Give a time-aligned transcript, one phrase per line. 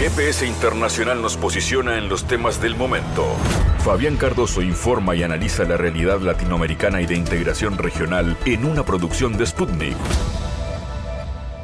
[0.00, 3.36] GPS Internacional nos posiciona en los temas del momento.
[3.84, 9.36] Fabián Cardoso informa y analiza la realidad latinoamericana y de integración regional en una producción
[9.36, 9.98] de Sputnik.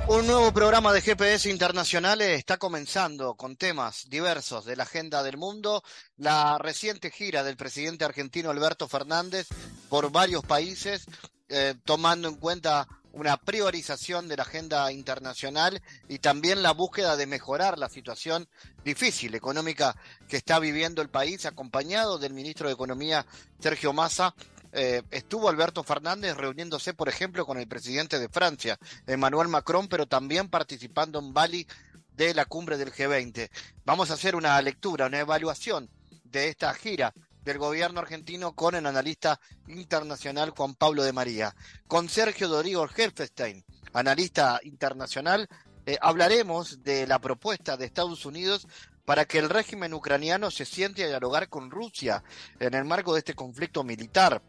[0.08, 5.38] Un nuevo programa de GPS Internacional está comenzando con temas diversos de la agenda del
[5.38, 5.82] mundo.
[6.18, 9.48] La reciente gira del presidente argentino Alberto Fernández
[9.88, 11.06] por varios países,
[11.48, 17.26] eh, tomando en cuenta una priorización de la agenda internacional y también la búsqueda de
[17.26, 18.46] mejorar la situación
[18.84, 19.96] difícil económica
[20.28, 23.26] que está viviendo el país, acompañado del ministro de Economía
[23.58, 24.34] Sergio Massa.
[24.72, 30.06] Eh, estuvo Alberto Fernández reuniéndose, por ejemplo, con el presidente de Francia, Emmanuel Macron, pero
[30.06, 31.66] también participando en Bali
[32.14, 33.48] de la cumbre del G20.
[33.86, 35.88] Vamos a hacer una lectura, una evaluación
[36.24, 37.14] de esta gira
[37.46, 41.54] del gobierno argentino con el analista internacional Juan Pablo de María.
[41.86, 45.48] Con Sergio Dorigo Herfestein, analista internacional,
[45.86, 48.66] eh, hablaremos de la propuesta de Estados Unidos
[49.04, 52.24] para que el régimen ucraniano se siente a dialogar con Rusia
[52.58, 54.42] en el marco de este conflicto militar.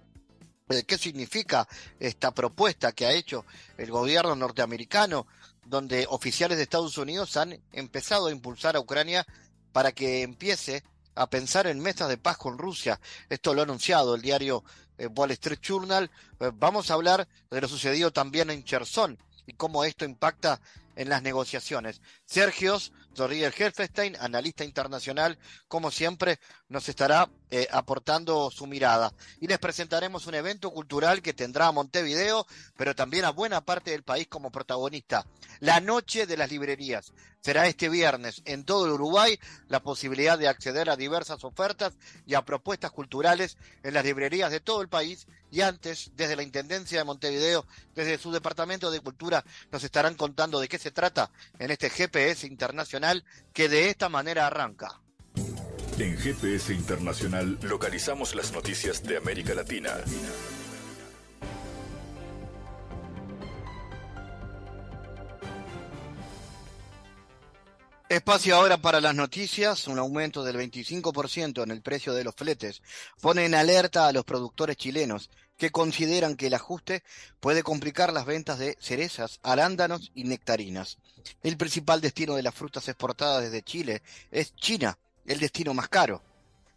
[0.67, 1.67] Eh, ¿Qué significa
[1.99, 3.45] esta propuesta que ha hecho
[3.77, 5.27] el gobierno norteamericano,
[5.63, 9.23] donde oficiales de Estados Unidos han empezado a impulsar a Ucrania
[9.71, 10.83] para que empiece
[11.17, 12.99] a pensar en mesas de paz con Rusia.
[13.29, 14.63] Esto lo ha anunciado el diario
[14.97, 16.09] eh, Wall Street Journal.
[16.39, 20.59] Eh, vamos a hablar de lo sucedido también en Cherson y cómo esto impacta
[20.95, 22.01] en las negociaciones.
[22.25, 22.77] Sergio
[23.17, 25.37] Rodríguez Helfestein, analista internacional,
[25.67, 29.13] como siempre, nos estará eh, aportando su mirada.
[29.39, 32.45] Y les presentaremos un evento cultural que tendrá a Montevideo,
[32.75, 35.25] pero también a buena parte del país como protagonista.
[35.59, 37.13] La Noche de las Librerías.
[37.39, 41.93] Será este viernes en todo el Uruguay la posibilidad de acceder a diversas ofertas
[42.25, 45.27] y a propuestas culturales en las librerías de todo el país.
[45.49, 50.59] Y antes, desde la Intendencia de Montevideo, desde su Departamento de Cultura, nos estarán contando
[50.59, 53.06] de qué se trata en este GPS internacional
[53.53, 55.01] que de esta manera arranca.
[55.99, 59.91] En GPS Internacional localizamos las noticias de América Latina.
[68.09, 69.87] Espacio ahora para las noticias.
[69.87, 72.81] Un aumento del 25% en el precio de los fletes
[73.19, 77.03] pone en alerta a los productores chilenos que consideran que el ajuste
[77.39, 80.97] puede complicar las ventas de cerezas, arándanos y nectarinas.
[81.43, 84.01] El principal destino de las frutas exportadas desde Chile
[84.31, 86.21] es China, el destino más caro.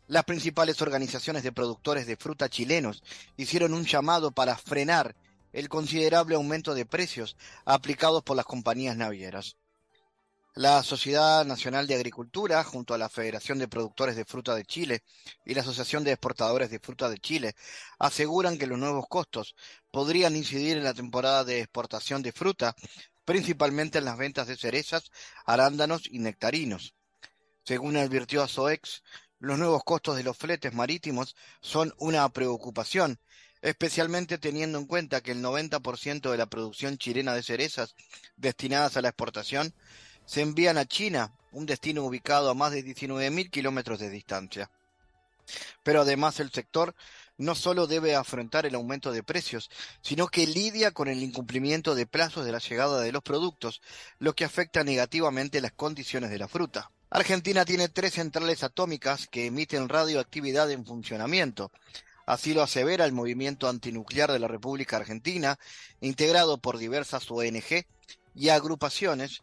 [0.08, 3.02] Las principales organizaciones de productores de fruta chilenos
[3.36, 5.14] hicieron un llamado para frenar
[5.52, 9.56] el considerable aumento de precios aplicados por las compañías navieras.
[10.56, 15.04] La Sociedad Nacional de Agricultura, junto a la Federación de Productores de Fruta de Chile
[15.44, 17.54] y la Asociación de Exportadores de Fruta de Chile,
[18.00, 19.54] aseguran que los nuevos costos
[19.92, 22.74] podrían incidir en la temporada de exportación de fruta,
[23.24, 25.12] principalmente en las ventas de cerezas,
[25.46, 26.94] arándanos y nectarinos.
[27.62, 29.04] Según advirtió Soex,
[29.38, 33.20] los nuevos costos de los fletes marítimos son una preocupación,
[33.62, 37.94] especialmente teniendo en cuenta que el 90% de la producción chilena de cerezas
[38.36, 39.72] destinadas a la exportación
[40.30, 44.70] se envían a China, un destino ubicado a más de 19.000 kilómetros de distancia.
[45.82, 46.94] Pero además el sector
[47.36, 49.70] no solo debe afrontar el aumento de precios,
[50.02, 53.82] sino que lidia con el incumplimiento de plazos de la llegada de los productos,
[54.20, 56.92] lo que afecta negativamente las condiciones de la fruta.
[57.10, 61.72] Argentina tiene tres centrales atómicas que emiten radioactividad en funcionamiento.
[62.24, 65.58] Así lo asevera el movimiento antinuclear de la República Argentina,
[66.00, 67.84] integrado por diversas ONG
[68.36, 69.42] y agrupaciones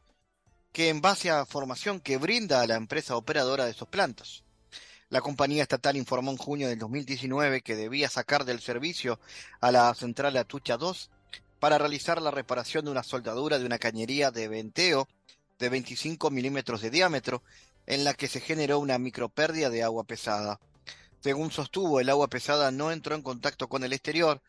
[0.77, 4.43] que en base a formación que brinda a la empresa operadora de esos plantas.
[5.09, 9.19] La compañía estatal informó en junio del 2019 que debía sacar del servicio
[9.59, 11.09] a la central Atucha 2
[11.59, 15.07] para realizar la reparación de una soldadura de una cañería de venteo
[15.57, 17.41] de 25 milímetros de diámetro
[17.88, 20.59] en la que se generó una micropérdida de agua pesada.
[21.21, 24.44] Según sostuvo, el agua pesada no entró en contacto con el exterior,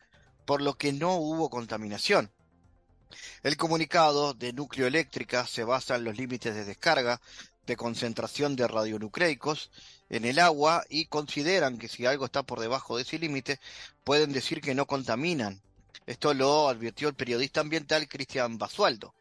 [0.45, 2.29] por lo que no hubo contaminación.
[3.41, 7.21] El comunicado de núcleo eléctrica se basa en los límites de descarga
[7.65, 9.71] de concentración de radionucleicos
[10.09, 13.59] en el agua y consideran que si algo está por debajo de ese límite,
[14.03, 15.61] pueden decir que no contaminan.
[16.05, 19.13] Esto lo advirtió el periodista ambiental Cristian Basualdo.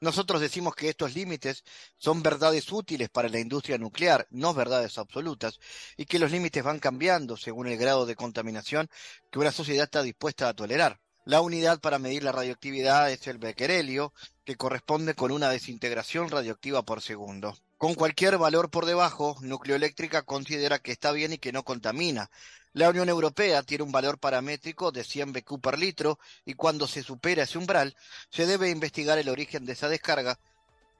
[0.00, 1.64] Nosotros decimos que estos límites
[1.96, 5.60] son verdades útiles para la industria nuclear, no verdades absolutas,
[5.96, 8.88] y que los límites van cambiando según el grado de contaminación
[9.30, 11.00] que una sociedad está dispuesta a tolerar.
[11.24, 14.12] La unidad para medir la radioactividad es el becquerelio,
[14.44, 17.56] que corresponde con una desintegración radioactiva por segundo.
[17.78, 22.30] Con cualquier valor por debajo, Nucleoeléctrica considera que está bien y que no contamina.
[22.74, 27.02] La Unión Europea tiene un valor paramétrico de 100 BQ per litro y cuando se
[27.02, 27.96] supera ese umbral,
[28.30, 30.38] se debe investigar el origen de esa descarga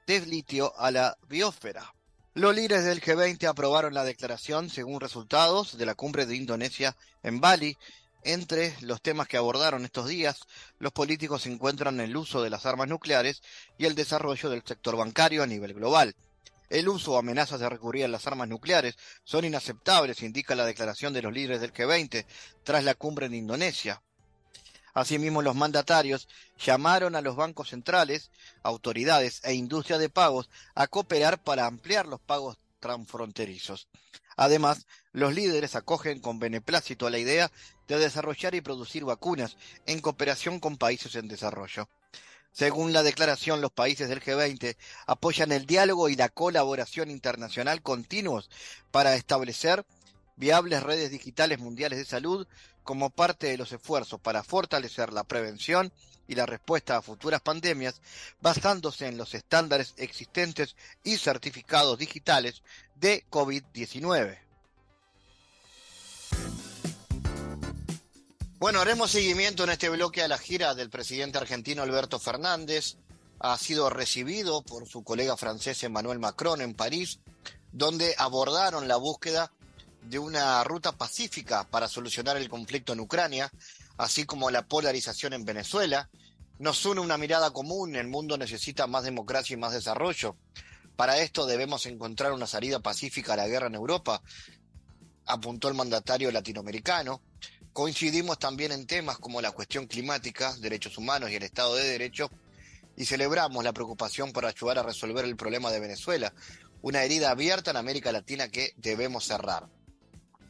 [0.07, 1.93] de litio a la biosfera.
[2.35, 7.41] Los líderes del G20 aprobaron la declaración según resultados de la cumbre de Indonesia en
[7.41, 7.77] Bali.
[8.27, 10.41] Entre los temas que abordaron estos días,
[10.79, 13.43] los políticos encuentran el uso de las armas nucleares
[13.77, 16.17] y el desarrollo del sector bancario a nivel global.
[16.71, 21.13] El uso o amenazas de recurrir a las armas nucleares son inaceptables, indica la declaración
[21.13, 22.25] de los líderes del G20
[22.63, 24.03] tras la cumbre en Indonesia.
[24.95, 26.27] Asimismo, los mandatarios
[26.59, 28.31] llamaron a los bancos centrales,
[28.63, 33.89] autoridades e industria de pagos a cooperar para ampliar los pagos transfronterizos.
[34.37, 37.53] Además, los líderes acogen con beneplácito la idea
[37.89, 41.89] de desarrollar y producir vacunas en cooperación con países en desarrollo.
[42.53, 44.77] Según la declaración, los países del G20
[45.07, 48.49] apoyan el diálogo y la colaboración internacional continuos
[48.93, 49.85] para establecer
[50.37, 52.47] viables redes digitales mundiales de salud
[52.85, 55.93] como parte de los esfuerzos para fortalecer la prevención
[56.29, 58.01] y la respuesta a futuras pandemias
[58.41, 62.63] basándose en los estándares existentes y certificados digitales
[62.95, 64.44] de COVID-19.
[68.61, 72.97] Bueno, haremos seguimiento en este bloque a la gira del presidente argentino Alberto Fernández.
[73.41, 77.19] Ha sido recibido por su colega francés Emmanuel Macron en París,
[77.73, 79.51] donde abordaron la búsqueda
[80.03, 83.51] de una ruta pacífica para solucionar el conflicto en Ucrania,
[83.99, 86.09] así como la polarización en Venezuela.
[86.61, 90.37] Nos une una mirada común, el mundo necesita más democracia y más desarrollo.
[90.95, 94.23] Para esto debemos encontrar una salida pacífica a la guerra en Europa,
[95.27, 97.21] apuntó el mandatario latinoamericano.
[97.75, 102.31] Coincidimos también en temas como la cuestión climática, derechos humanos y el Estado de Derecho,
[102.97, 106.33] y celebramos la preocupación por ayudar a resolver el problema de Venezuela,
[106.83, 109.67] una herida abierta en América Latina que debemos cerrar.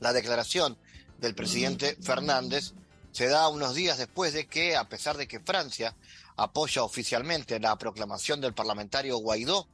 [0.00, 0.76] La declaración
[1.18, 2.74] del presidente Fernández
[3.12, 5.96] se da unos días después de que, a pesar de que Francia
[6.36, 9.66] apoya oficialmente la proclamación del parlamentario Guaidó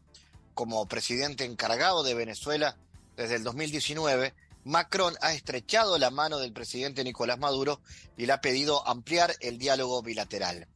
[0.54, 2.76] como presidente encargado de Venezuela
[3.16, 7.80] desde el 2019, Macron ha estrechado la mano del presidente Nicolás Maduro
[8.16, 10.68] y le ha pedido ampliar el diálogo bilateral.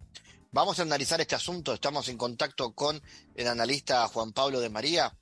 [0.53, 1.75] Vamos a analizar este asunto.
[1.75, 3.03] Estamos en contacto con
[3.35, 5.13] el analista Juan Pablo de María.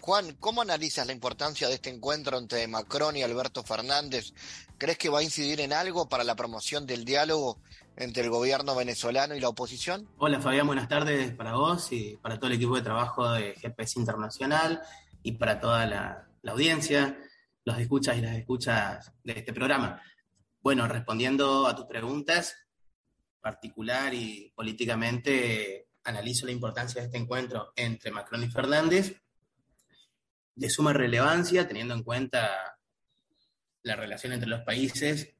[0.00, 4.32] Juan, ¿cómo analizas la importancia de este encuentro entre Macron y Alberto Fernández?
[4.78, 7.58] ¿Crees que va a incidir en algo para la promoción del diálogo
[7.96, 10.08] entre el gobierno venezolano y la oposición?
[10.18, 13.98] Hola Fabián, buenas tardes para vos y para todo el equipo de trabajo de GPS
[13.98, 14.80] Internacional
[15.22, 17.18] y para toda la, audiencia,
[17.68, 20.02] los escuchas y las escuchas de este programa.
[20.60, 22.56] Bueno, respondiendo a tus preguntas,
[23.42, 29.20] particular y políticamente analizo la importancia de este encuentro entre Macron y Fernández
[30.54, 32.50] de suma relevancia, teniendo en cuenta
[33.82, 35.34] la relación entre los países,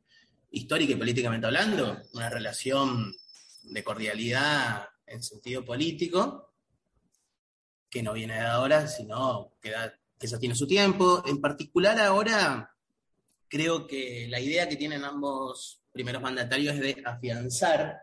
[0.51, 3.17] histórica y políticamente hablando, una relación
[3.63, 6.53] de cordialidad en sentido político,
[7.89, 9.75] que no viene de ahora, sino que,
[10.19, 11.23] que eso tiene su tiempo.
[11.27, 12.75] En particular ahora,
[13.49, 18.03] creo que la idea que tienen ambos primeros mandatarios es de afianzar,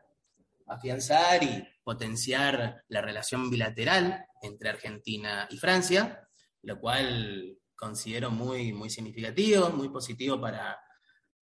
[0.67, 6.27] afianzar y potenciar la relación bilateral entre Argentina y Francia,
[6.63, 10.79] lo cual considero muy, muy significativo, muy positivo para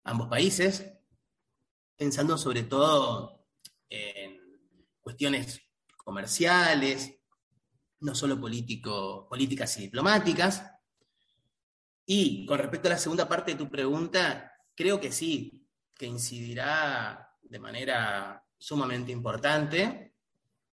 [0.03, 0.93] ambos países,
[1.97, 3.45] pensando sobre todo
[3.89, 4.39] en
[5.01, 5.61] cuestiones
[5.97, 7.18] comerciales,
[8.01, 10.63] no solo políticas y diplomáticas.
[12.05, 17.29] Y con respecto a la segunda parte de tu pregunta, creo que sí, que incidirá
[17.41, 20.15] de manera sumamente importante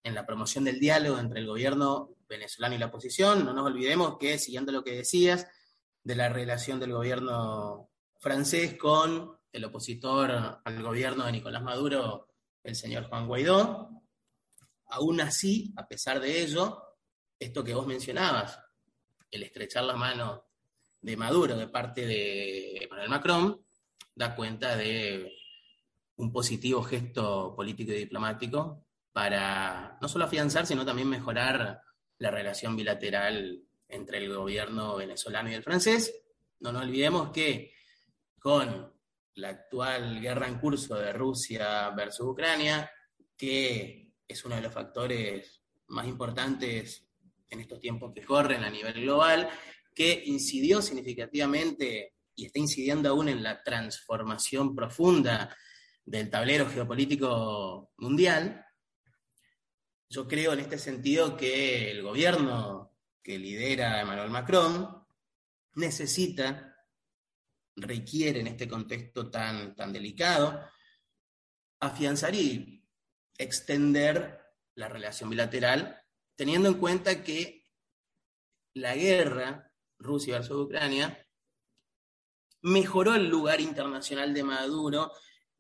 [0.04, 3.44] en la promoción del diálogo entre el gobierno venezolano y la oposición.
[3.44, 5.48] No nos olvidemos que, siguiendo lo que decías,
[6.04, 7.90] de la relación del gobierno
[8.20, 12.30] francés con el opositor al gobierno de Nicolás Maduro,
[12.64, 13.90] el señor Juan Guaidó.
[14.88, 16.84] Aún así, a pesar de ello,
[17.40, 18.60] esto que vos mencionabas,
[19.32, 20.46] el estrechar la mano
[21.02, 23.66] de Maduro de parte de Emmanuel Macron,
[24.16, 25.32] da cuenta de
[26.18, 31.82] un positivo gesto político y diplomático para no solo afianzar, sino también mejorar
[32.18, 36.14] la relación bilateral entre el gobierno venezolano y el francés.
[36.60, 37.74] No nos olvidemos que
[38.40, 38.94] con
[39.36, 42.90] la actual guerra en curso de Rusia versus Ucrania,
[43.38, 47.05] que es uno de los factores más importantes
[47.50, 49.50] en estos tiempos que corren a nivel global,
[49.94, 55.56] que incidió significativamente y está incidiendo aún en la transformación profunda
[56.04, 58.66] del tablero geopolítico mundial,
[60.10, 65.04] yo creo en este sentido que el gobierno que lidera Emmanuel Macron
[65.74, 66.74] necesita,
[67.76, 70.62] requiere en este contexto tan, tan delicado,
[71.80, 72.86] afianzar y
[73.38, 74.40] extender
[74.76, 76.05] la relación bilateral,
[76.36, 77.66] teniendo en cuenta que
[78.74, 81.26] la guerra Rusia versus Ucrania,
[82.62, 85.12] mejoró el lugar internacional de Maduro,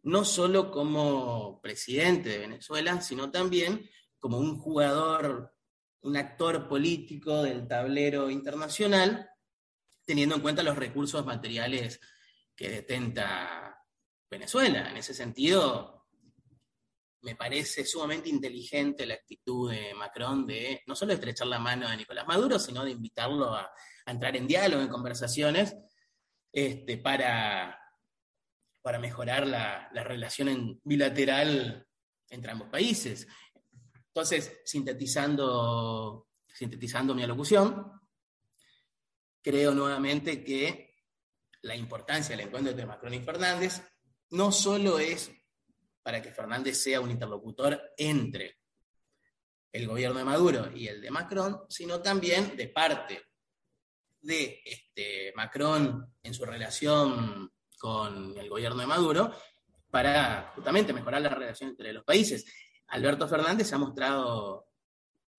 [0.03, 3.89] no solo como presidente de Venezuela, sino también
[4.19, 5.55] como un jugador,
[6.01, 9.29] un actor político del tablero internacional,
[10.05, 11.99] teniendo en cuenta los recursos materiales
[12.55, 13.83] que detenta
[14.29, 14.89] Venezuela.
[14.89, 15.94] En ese sentido,
[17.25, 21.97] me parece sumamente inteligente la actitud de Macron de no solo estrechar la mano de
[21.97, 23.71] Nicolás Maduro, sino de invitarlo a,
[24.05, 25.75] a entrar en diálogo, en conversaciones,
[26.53, 27.77] este, para,
[28.81, 31.87] para mejorar la, relación bilateral
[32.29, 33.27] entre ambos países.
[34.07, 37.91] Entonces, sintetizando, sintetizando mi alocución,
[39.41, 40.93] creo nuevamente que
[41.63, 43.81] la importancia del encuentro entre Macron y Fernández
[44.29, 45.31] no solo es
[46.05, 48.59] para que Fernández sea un interlocutor entre
[49.71, 53.23] el gobierno de Maduro y el de Macron, sino también de parte
[54.21, 59.35] de este, Macron en su relación con el gobierno de Maduro
[59.89, 62.45] para justamente mejorar la relación entre los países.
[62.89, 64.67] Alberto Fernández se ha mostrado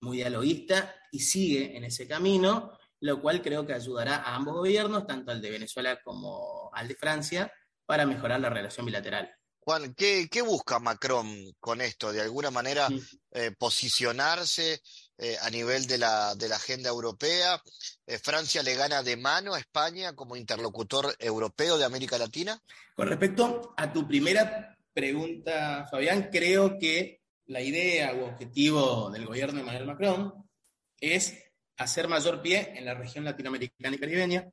[0.01, 5.07] muy dialoguista y sigue en ese camino, lo cual creo que ayudará a ambos gobiernos,
[5.07, 7.53] tanto al de Venezuela como al de Francia,
[7.85, 9.36] para mejorar la relación bilateral.
[9.67, 11.27] Juan, ¿qué, busca Macron
[11.59, 12.13] con esto?
[12.13, 12.87] ¿De alguna manera
[13.31, 14.81] eh, posicionarse
[15.17, 17.61] eh, a nivel de la, de la agenda europea.
[18.05, 22.57] Eh, Francia le gana de mano a España como interlocutor europeo de América Latina.
[22.95, 29.55] Con respecto a tu primera pregunta, Fabián, creo que la idea u objetivo del gobierno
[29.55, 30.49] de Emmanuel Macron
[30.97, 31.43] es
[31.75, 34.49] hacer mayor pie en la región latinoamericana y caribeña.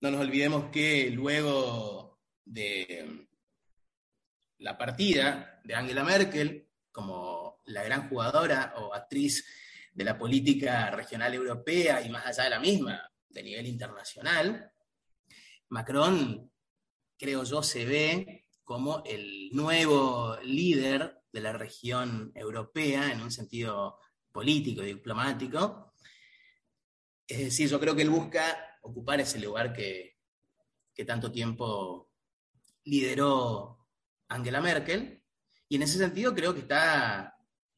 [0.00, 3.28] No nos olvidemos que luego de
[4.60, 9.44] la partida de Angela Merkel como la gran jugadora o actriz
[9.92, 14.72] de la política regional europea y más allá de la misma, de nivel internacional,
[15.68, 16.50] Macron,
[17.16, 23.98] creo yo, se ve como el nuevo líder de la región europea en un sentido
[24.32, 25.94] político y diplomático.
[27.26, 30.18] Es decir, yo creo que él busca ocupar ese lugar que,
[30.92, 32.10] que tanto tiempo
[32.84, 33.79] lideró
[34.30, 35.22] Angela Merkel,
[35.68, 37.36] y en ese sentido creo que está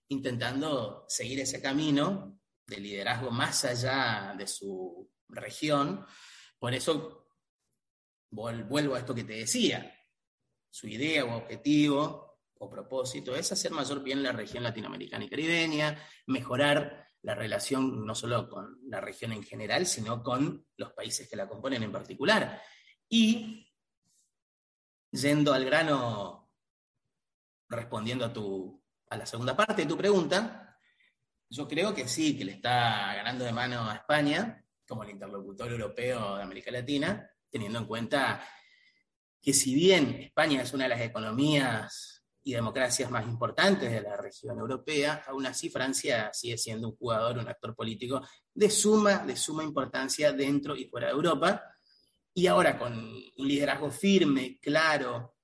[0.08, 6.06] intentando seguir ese camino de liderazgo más allá de su región.
[6.58, 7.26] Por eso
[8.30, 9.94] vuelvo a esto que te decía.
[10.70, 16.02] Su idea o objetivo o propósito es hacer mayor bien la región latinoamericana y caribeña,
[16.26, 21.36] mejorar la relación no solo con la región en general, sino con los países que
[21.36, 22.62] la componen en particular.
[23.08, 23.70] Y,
[25.10, 26.41] yendo al grano,
[27.72, 30.78] respondiendo a tu a la segunda parte de tu pregunta,
[31.50, 35.70] yo creo que sí, que le está ganando de mano a España como el interlocutor
[35.70, 38.46] europeo de América Latina, teniendo en cuenta
[39.40, 44.16] que si bien España es una de las economías y democracias más importantes de la
[44.16, 49.36] región europea, aún así Francia sigue siendo un jugador, un actor político de suma, de
[49.36, 51.62] suma importancia dentro y fuera de Europa.
[52.34, 55.36] Y ahora con un liderazgo firme, claro,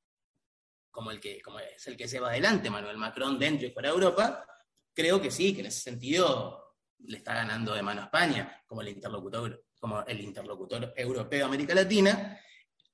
[0.99, 1.41] como el que
[1.77, 4.45] es el que se va adelante Manuel Macron dentro y fuera de Europa,
[4.93, 6.75] creo que sí, que en ese sentido
[7.05, 11.73] le está ganando de mano a España como el interlocutor, como el interlocutor europeo América
[11.73, 12.37] Latina,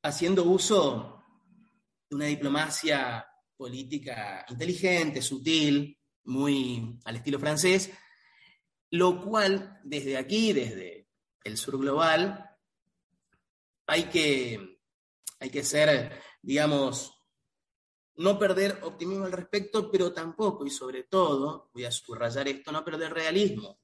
[0.02, 1.24] haciendo uso
[2.06, 7.90] de una diplomacia política inteligente, sutil, muy al estilo francés,
[8.90, 11.08] lo cual desde aquí, desde
[11.42, 12.50] el sur global,
[13.86, 14.78] hay que,
[15.40, 17.14] hay que ser, digamos,
[18.16, 22.84] no perder optimismo al respecto, pero tampoco y sobre todo, voy a subrayar esto, no
[22.84, 23.80] perder realismo.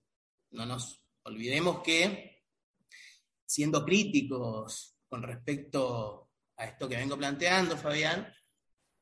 [0.50, 2.44] No nos olvidemos que,
[3.44, 8.32] siendo críticos con respecto a esto que vengo planteando, Fabián,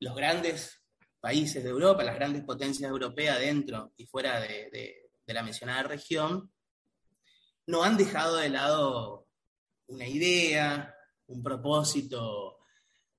[0.01, 0.83] los grandes
[1.21, 6.51] países de Europa, las grandes potencias europeas dentro y fuera de, de la mencionada región,
[7.67, 9.29] no han dejado de lado
[9.89, 10.95] una idea,
[11.27, 12.59] un propósito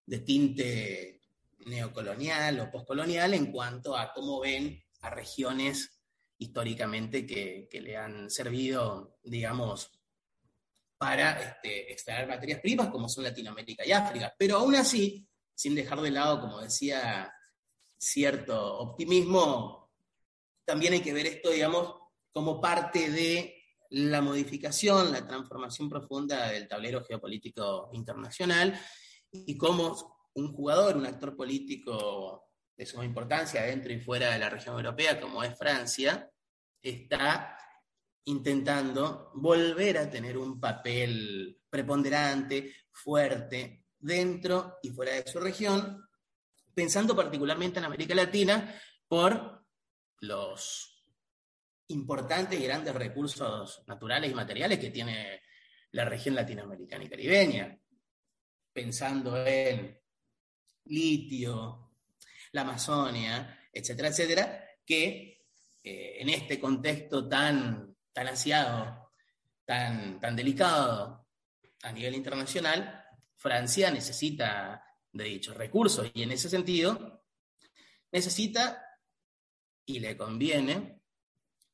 [0.06, 1.19] de tinte
[1.66, 6.00] neocolonial o postcolonial en cuanto a cómo ven a regiones
[6.38, 9.92] históricamente que, le han servido, digamos,
[10.98, 14.34] para este, extraer materias primas, como son Latinoamérica y África.
[14.38, 17.32] Pero aún así, sin dejar de lado, como decía,
[17.98, 19.92] cierto optimismo,
[20.66, 21.96] también hay que ver esto, digamos,
[22.32, 23.56] como parte de
[23.90, 28.80] la modificación, la transformación profunda del tablero geopolítico internacional
[29.32, 34.50] y cómo un jugador, un actor político de suma importancia dentro y fuera de la
[34.50, 36.30] región europea, como es Francia,
[36.82, 37.58] está
[38.26, 46.08] intentando volver a tener un papel preponderante, fuerte, dentro y fuera de su región,
[46.74, 48.74] pensando particularmente en América Latina
[49.08, 49.66] por
[50.22, 51.06] los
[51.88, 55.42] importantes y grandes recursos naturales y materiales que tiene
[55.92, 57.78] la región latinoamericana y caribeña,
[58.72, 59.99] pensando en
[60.90, 61.92] litio,
[62.52, 65.46] la Amazonia, etcétera, etcétera, que
[65.84, 69.12] eh, en este contexto tan, tan ansiado,
[69.66, 71.28] tan, tan delicado
[71.84, 73.06] a nivel internacional,
[73.36, 77.24] Francia necesita de dichos recursos y en ese sentido
[78.12, 78.84] necesita
[79.86, 81.02] y le conviene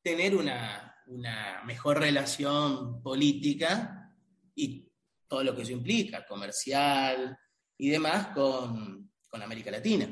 [0.02, 4.14] tener una, una mejor relación política
[4.54, 4.90] y
[5.28, 7.38] todo lo que eso implica, comercial
[7.78, 10.08] y demás, con, con América Latina.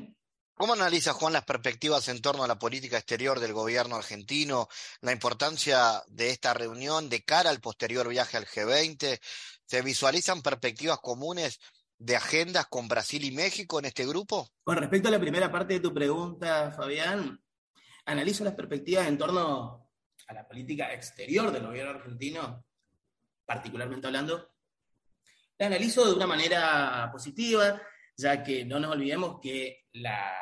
[0.55, 4.67] ¿Cómo analiza Juan las perspectivas en torno a la política exterior del gobierno argentino,
[5.01, 9.19] la importancia de esta reunión de cara al posterior viaje al G20?
[9.65, 11.59] ¿Se visualizan perspectivas comunes
[11.97, 14.47] de agendas con Brasil y México en este grupo?
[14.63, 17.41] Con respecto a la primera parte de tu pregunta, Fabián,
[18.05, 19.89] analizo las perspectivas en torno
[20.27, 22.63] a la política exterior del gobierno argentino,
[23.45, 24.52] particularmente hablando.
[25.57, 27.81] La analizo de una manera positiva,
[28.17, 30.33] ya que no nos olvidemos que la,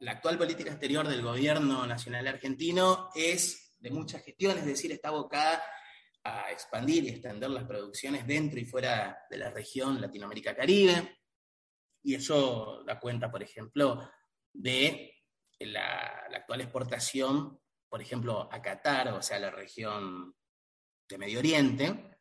[0.00, 5.08] la actual política exterior del gobierno nacional argentino es de mucha gestión, es decir, está
[5.08, 5.62] abocada
[6.24, 11.18] a expandir y extender las producciones dentro y fuera de la región Latinoamérica-Caribe.
[12.02, 14.10] Y eso da cuenta, por ejemplo,
[14.52, 15.14] de
[15.60, 20.34] la, actual exportación, por ejemplo, a Qatar, o sea, la región
[21.08, 22.17] de Medio Oriente.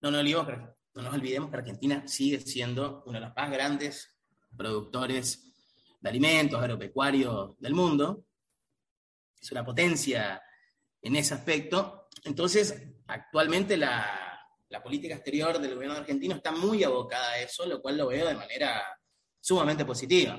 [0.00, 4.16] No nos olvidemos no nos olvidemos que Argentina sigue siendo uno de los más grandes
[4.56, 5.52] productores
[6.00, 8.24] de alimentos agropecuarios del mundo.
[9.40, 10.42] Es una potencia
[11.00, 12.08] en ese aspecto.
[12.24, 14.24] Entonces, actualmente la,
[14.82, 18.34] política exterior del gobierno argentino está muy abocada a eso, lo cual lo veo de
[18.34, 18.82] manera
[19.40, 20.36] sumamente positiva.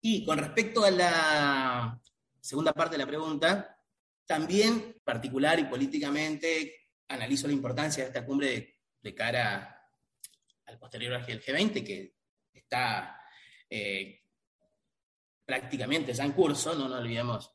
[0.00, 2.00] Y con respecto a la
[2.40, 3.76] segunda parte de la pregunta,
[4.24, 6.77] también particular y políticamente
[7.08, 9.90] analizo la importancia de esta cumbre de, cara
[10.66, 12.14] al posterior G20, que
[12.52, 13.20] está
[13.70, 14.22] eh,
[15.44, 17.54] prácticamente ya en curso, no nos olvidemos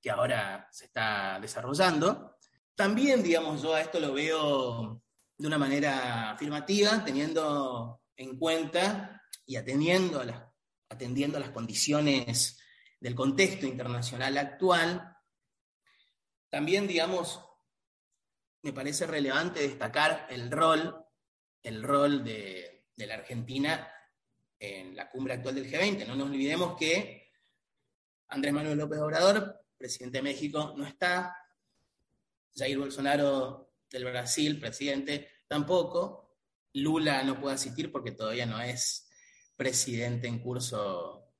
[0.00, 2.38] que ahora se está desarrollando.
[2.74, 5.02] También, digamos, yo a esto lo veo
[5.36, 10.42] de una manera afirmativa, teniendo en cuenta y atendiendo a las,
[10.88, 12.58] atendiendo a las condiciones
[13.00, 15.16] del contexto internacional actual.
[16.48, 17.44] También, digamos,
[18.62, 21.04] me parece relevante destacar el rol,
[21.62, 23.90] el rol de, de la Argentina
[24.58, 26.06] en la cumbre actual del G20.
[26.06, 27.32] No nos olvidemos que
[28.28, 31.34] Andrés Manuel López Obrador presidente de México, no está.
[32.54, 36.36] Jair Bolsonaro del Brasil, presidente, tampoco.
[36.74, 39.08] Lula no puede asistir porque todavía no es
[39.56, 41.32] presidente en curso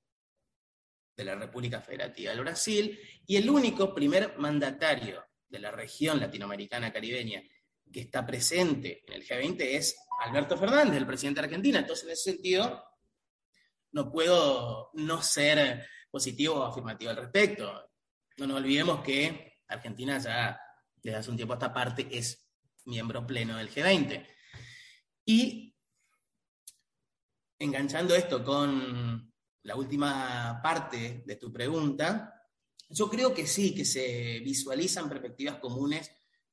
[1.14, 2.98] de la República Federativa del Brasil.
[3.26, 7.42] Y el único primer mandatario de la región latinoamericana caribeña
[7.92, 11.80] que está presente en el G20 es Alberto Fernández, el presidente de Argentina.
[11.80, 12.84] Entonces, en ese sentido,
[13.92, 17.90] no puedo no ser positivo o afirmativo al respecto.
[18.36, 20.60] No nos olvidemos que Argentina ya
[20.96, 22.48] desde hace un tiempo a esta parte es
[22.84, 24.26] miembro pleno del G20.
[25.24, 25.74] Y
[27.58, 29.32] enganchando esto con
[29.62, 32.39] la última parte de tu pregunta,
[32.90, 36.10] yo creo que sí, que se visualizan perspectivas comunes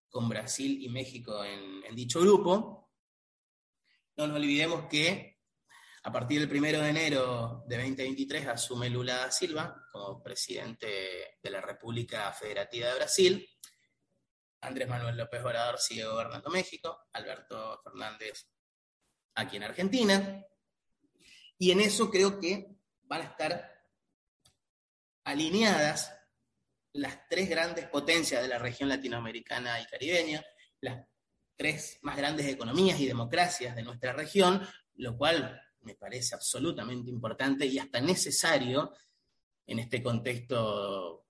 [0.08, 2.92] con Brasil y México en, dicho grupo.
[4.16, 5.40] No nos olvidemos que
[6.04, 11.50] a partir del 1 de enero de 2023 asume Lula da Silva como presidente de
[11.50, 13.50] la República Federativa de Brasil.
[14.62, 18.48] Andrés Manuel López Obrador sigue gobernando México, Alberto Fernández
[19.34, 20.46] aquí en Argentina.
[21.58, 23.72] Y en eso creo que van a estar
[25.24, 26.17] alineadas
[26.98, 30.44] las tres grandes potencias de la región latinoamericana y caribeña,
[30.82, 31.06] las
[31.56, 34.62] tres más grandes economías y democracias de nuestra región,
[34.96, 38.94] lo cual me parece absolutamente importante y hasta necesario
[39.68, 41.26] en este contexto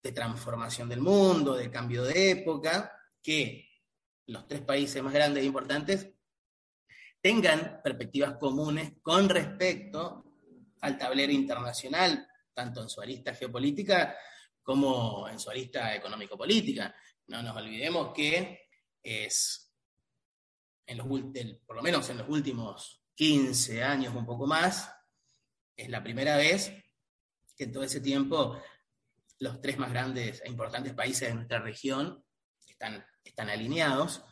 [0.00, 3.68] de transformación del mundo, de cambio de época, que
[4.26, 6.08] los tres países más grandes e importantes
[7.20, 10.24] tengan perspectivas comunes con respecto
[10.82, 14.14] al tablero internacional, tanto en su arista geopolítica
[14.64, 16.92] como en su arista económico-política.
[17.28, 18.66] No nos olvidemos que
[19.02, 19.72] es,
[20.86, 21.06] en los,
[21.66, 24.90] por lo menos en los últimos 15 años, un poco más,
[25.76, 26.72] es la primera vez
[27.56, 28.60] que en todo ese tiempo
[29.38, 32.24] los tres más grandes e importantes países de nuestra región
[32.66, 34.24] están, están alineados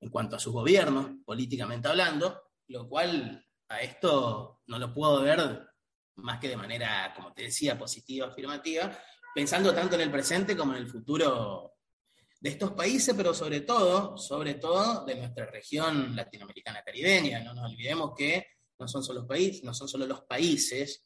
[0.00, 5.66] en cuanto a sus gobiernos, políticamente hablando, lo cual a esto no lo puedo ver
[6.16, 8.96] más que de manera, como te decía, positiva, afirmativa,
[9.34, 11.74] pensando tanto en el presente como en el futuro
[12.40, 17.40] de estos países, pero sobre todo, sobre todo de nuestra región latinoamericana caribeña.
[17.40, 18.46] No nos olvidemos que
[18.78, 21.04] no son solo los países, no son solo los países,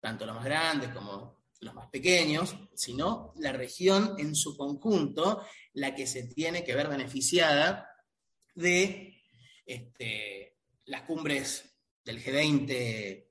[0.00, 5.94] tanto los más grandes como los más pequeños, sino la región en su conjunto, la
[5.94, 7.88] que se tiene que ver beneficiada
[8.54, 9.22] de
[9.64, 10.56] este,
[10.86, 13.28] las cumbres del G20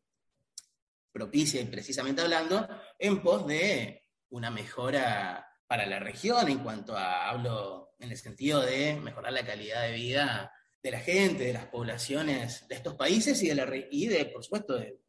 [1.12, 4.01] propicia y precisamente hablando, en pos de
[4.32, 9.46] una mejora para la región en cuanto a, hablo en el sentido de mejorar la
[9.46, 13.70] calidad de vida de la gente, de las poblaciones de estos países y de, la,
[13.92, 15.00] y de por supuesto, de,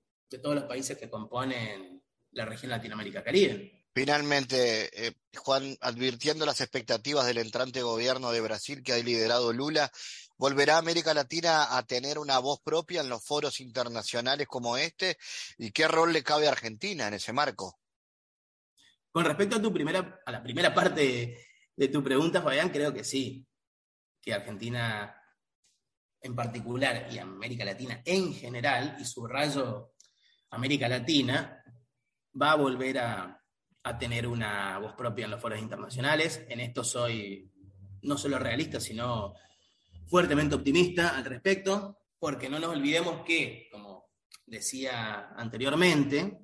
[0.43, 3.85] todos los países que componen la región Latinoamérica-Caribe.
[3.95, 9.93] Finalmente, eh, Juan, advirtiendo las expectativas del entrante gobierno de Brasil que ha liderado Lula,
[10.39, 15.19] ¿volverá América Latina a tener una voz propia en los foros internacionales como este?
[15.59, 17.82] ¿Y qué rol le cabe a Argentina en ese marco?
[19.13, 21.39] Con respecto a, tu primera, a la primera parte
[21.77, 23.47] de tu pregunta, Fabián, creo que sí,
[24.21, 25.15] que Argentina
[26.23, 29.93] en particular y América Latina en general, y subrayo
[30.51, 31.63] América Latina,
[32.41, 33.43] va a volver a,
[33.83, 36.45] a tener una voz propia en los foros internacionales.
[36.49, 37.51] En esto soy
[38.03, 39.35] no solo realista, sino
[40.07, 44.11] fuertemente optimista al respecto, porque no nos olvidemos que, como
[44.47, 46.39] decía anteriormente,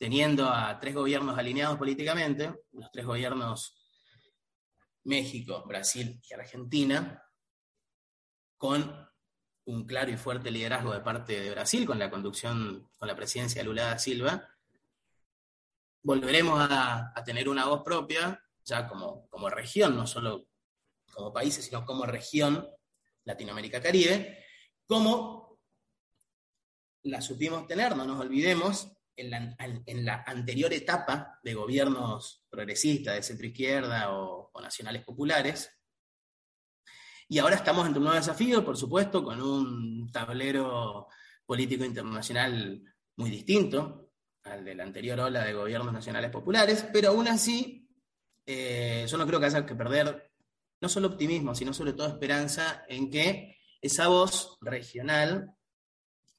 [0.00, 3.76] teniendo a tres gobiernos alineados políticamente, los tres gobiernos
[5.04, 7.22] México, Brasil y Argentina,
[8.56, 9.10] con
[9.66, 13.60] un claro y fuerte liderazgo de parte de Brasil, con la conducción, con la presidencia
[13.60, 14.48] de Lula da Silva,
[16.02, 20.46] volveremos a, tener una voz propia, ya como, como región, no solo
[21.12, 22.66] como países, sino como región
[23.24, 24.46] Latinoamérica-Caribe,
[24.86, 25.60] como
[27.02, 34.12] la supimos tener, no nos olvidemos, en la, anterior etapa de gobiernos progresistas, de centro-izquierda
[34.12, 35.70] o, o, nacionales populares.
[37.28, 41.08] Y ahora estamos ante un nuevo desafío, por supuesto, con un tablero
[41.44, 42.82] político internacional
[43.16, 44.10] muy distinto,
[44.44, 47.88] al de la anterior ola de gobiernos nacionales populares, pero aún así
[48.46, 50.30] eh, yo no creo que haya que perder
[50.80, 55.54] no solo optimismo, sino sobre todo esperanza en que esa voz regional,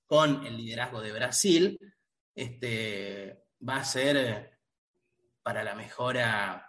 [0.06, 1.80] con el liderazgo de Brasil,
[2.34, 4.60] este, va a ser
[5.44, 6.68] para la mejora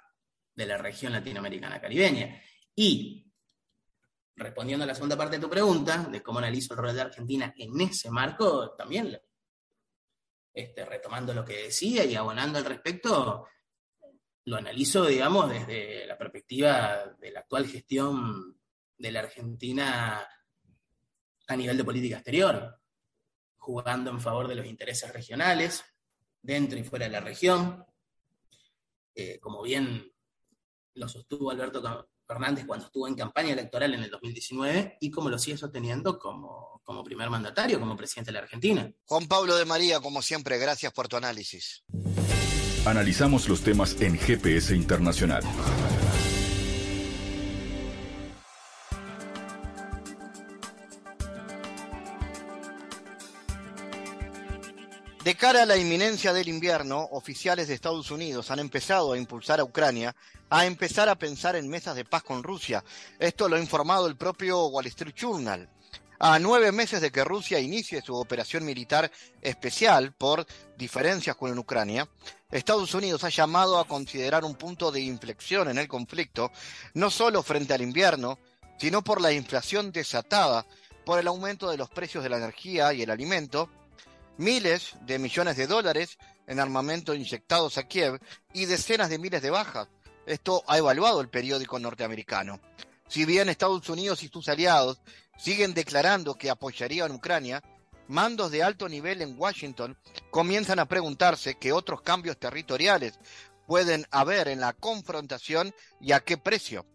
[0.55, 2.43] de la región latinoamericana caribeña.
[2.75, 3.31] Y
[4.37, 7.53] respondiendo a la segunda parte de tu pregunta, de cómo analizo el rol de Argentina
[7.57, 9.19] en ese marco, también
[10.53, 13.47] este, retomando lo que decía y abonando al respecto,
[14.45, 18.59] lo analizo, digamos, desde la perspectiva de la actual gestión
[18.99, 20.29] de la Argentina
[21.47, 22.82] a nivel de política exterior,
[23.63, 25.85] jugando en favor de los intereses regionales,
[26.43, 27.87] dentro y fuera de la región.
[29.15, 30.13] Eh, como bien
[30.95, 35.39] lo sostuvo Alberto Fernández cuando estuvo en campaña electoral en el 2019 y como lo
[35.39, 38.93] sigue sosteniendo como, como primer mandatario, como presidente de la Argentina.
[39.05, 41.85] Juan Pablo de María, como siempre, gracias por tu análisis.
[42.85, 45.45] Analizamos los temas en GPS Internacional.
[55.25, 59.61] De cara a la inminencia del invierno, oficiales de Estados Unidos han empezado a impulsar
[59.61, 60.17] a Ucrania
[60.51, 62.83] a empezar a pensar en mesas de paz con Rusia.
[63.21, 65.69] Esto lo ha informado el propio Wall Street Journal.
[66.19, 70.45] A nueve meses de que Rusia inicie su operación militar especial por
[70.77, 72.09] diferencias con Ucrania,
[72.51, 76.51] Estados Unidos ha llamado a considerar un punto de inflexión en el conflicto,
[76.95, 78.41] no solo frente al invierno,
[78.77, 80.67] sino por la inflación desatada
[81.05, 83.71] por el aumento de los precios de la energía y el alimento,
[84.37, 88.21] miles de millones de dólares en armamento inyectados a Kiev
[88.53, 89.89] y decenas de miles de bajas.
[90.27, 92.61] Esto ha evaluado el periódico norteamericano.
[93.09, 95.01] Si bien Estados Unidos y sus aliados
[95.37, 97.63] siguen declarando que apoyarían a Ucrania,
[98.09, 99.99] mandos de alto nivel en Washington
[100.31, 103.19] comienzan a preguntarse qué otros cambios territoriales
[103.67, 106.87] pueden haber en la confrontación y a qué precio.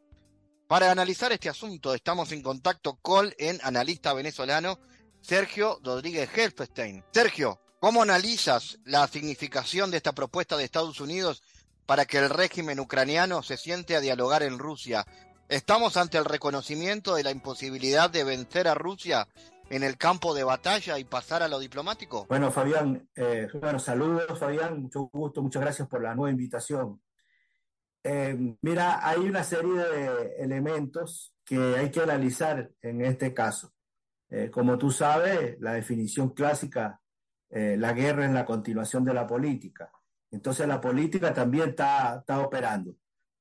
[0.68, 4.80] Para analizar este asunto estamos en contacto con el analista venezolano
[5.28, 7.04] Sergio Rodríguez Helfestein.
[7.12, 11.44] Sergio, ¿cómo analizas la significación de esta propuesta de Estados Unidos
[11.86, 15.06] para que el régimen ucraniano se siente a dialogar en Rusia?
[15.50, 19.28] ¿Estamos ante el reconocimiento de la imposibilidad de vencer a Rusia
[19.70, 22.26] en el campo de batalla y pasar a lo diplomático?
[22.30, 27.02] Bueno, Fabián, eh, bueno, saludos, Fabián, mucho gusto, muchas gracias por la nueva invitación.
[28.02, 33.74] Eh, mira, hay una serie de elementos que hay que analizar en este caso.
[34.30, 37.00] Eh, como tú sabes, la definición clásica,
[37.50, 39.90] la guerra es la continuación de la política.
[40.32, 42.94] Entonces la política también está, está operando.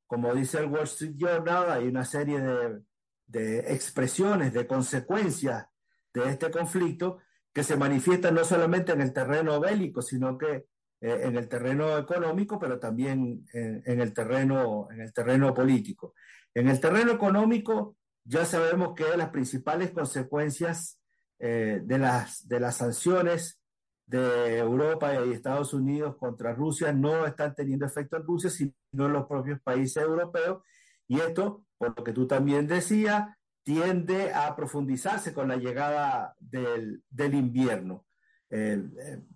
[0.07, 2.83] Como dice el Wall Street Journal, hay una serie de,
[3.27, 5.67] de expresiones, de consecuencias
[6.15, 7.19] de este conflicto
[7.53, 10.67] que se manifiesta no solamente en el terreno bélico, sino que
[11.01, 16.15] eh, en el terreno económico, pero también en, el terreno, en el terreno político.
[16.55, 17.96] En el terreno económico
[18.27, 20.99] ya sabemos que las principales consecuencias
[21.39, 23.61] eh, de, las, de las sanciones
[24.07, 29.13] de Europa y Estados Unidos contra Rusia no están teniendo efecto en Rusia, sino en
[29.13, 30.63] los propios países europeos.
[31.09, 33.29] Y esto, por lo que tú también decías,
[33.63, 37.03] tiende a profundizarse con la llegada del,
[37.35, 38.07] invierno.
[38.49, 38.81] Eh,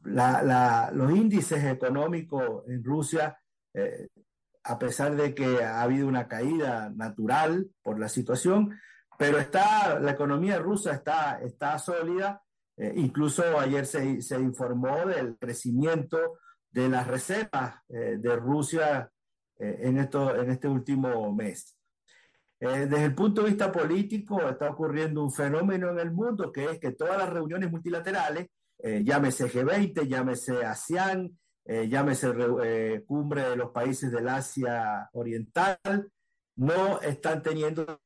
[0.04, 3.36] los índices económicos en Rusia,
[3.74, 4.08] eh,
[4.62, 8.78] a pesar de que ha habido una caída natural por la situación,
[9.18, 12.42] pero está, la economía rusa está, está sólida.
[12.76, 16.38] Eh, incluso ayer se, se, informó del crecimiento
[16.70, 19.10] de las reservas de Rusia
[19.58, 21.76] en, esto, en este último mes.
[22.62, 26.66] Eh, desde el punto de vista político, está ocurriendo un fenómeno en el mundo que
[26.66, 33.56] es que todas las reuniones multilaterales, eh, llámese G20, llámese ASEAN, eh, llámese Cumbre de
[33.56, 35.78] los Países del Asia Oriental,
[36.56, 38.00] no están teniendo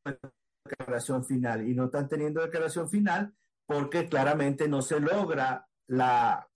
[0.64, 1.68] declaración final.
[1.68, 3.34] Y no están teniendo declaración final
[3.66, 6.46] porque claramente no se logra la,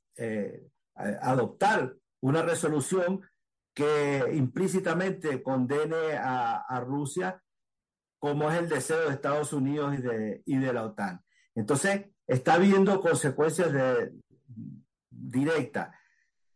[1.20, 3.22] adoptar una resolución
[3.74, 7.40] que implícitamente condene a, Rusia
[8.18, 9.94] como es el deseo de Estados Unidos
[10.44, 11.24] y de, la OTAN.
[11.54, 13.70] Entonces, está habiendo consecuencias
[15.08, 15.94] directas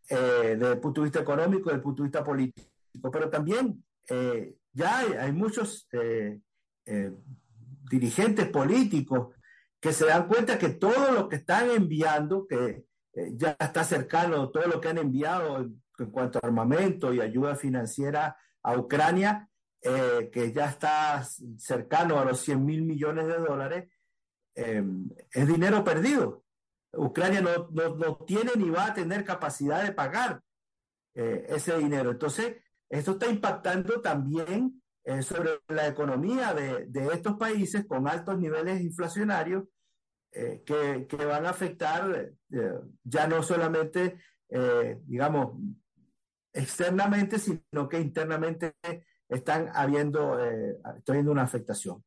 [0.08, 4.56] eh, desde el punto de vista económico, desde punto de vista político, pero también eh,
[4.72, 6.40] ya hay, muchos eh,
[7.90, 9.34] dirigentes políticos
[9.80, 12.84] que se dan cuenta que todo lo que están enviando, que
[13.32, 18.36] ya está cercano, todo lo que han enviado en, cuanto a armamento y ayuda financiera
[18.62, 19.48] a Ucrania,
[19.80, 21.24] que ya está
[21.58, 23.88] cercano a los 100 mil millones de dólares,
[24.54, 24.84] eh,
[25.32, 26.41] es dinero perdido.
[26.94, 30.42] Ucrania no, no, tiene ni va a tener capacidad de pagar
[31.14, 32.10] eh, ese dinero.
[32.10, 32.56] Entonces,
[32.88, 34.82] esto está impactando también
[35.22, 39.64] sobre la economía de, de, estos países con altos niveles inflacionarios
[40.30, 42.30] que, que, van a afectar
[43.02, 44.18] ya no solamente,
[45.04, 45.58] digamos,
[46.52, 48.76] externamente, sino que internamente
[49.28, 50.76] están habiendo, eh,
[51.06, 52.04] viendo una afectación.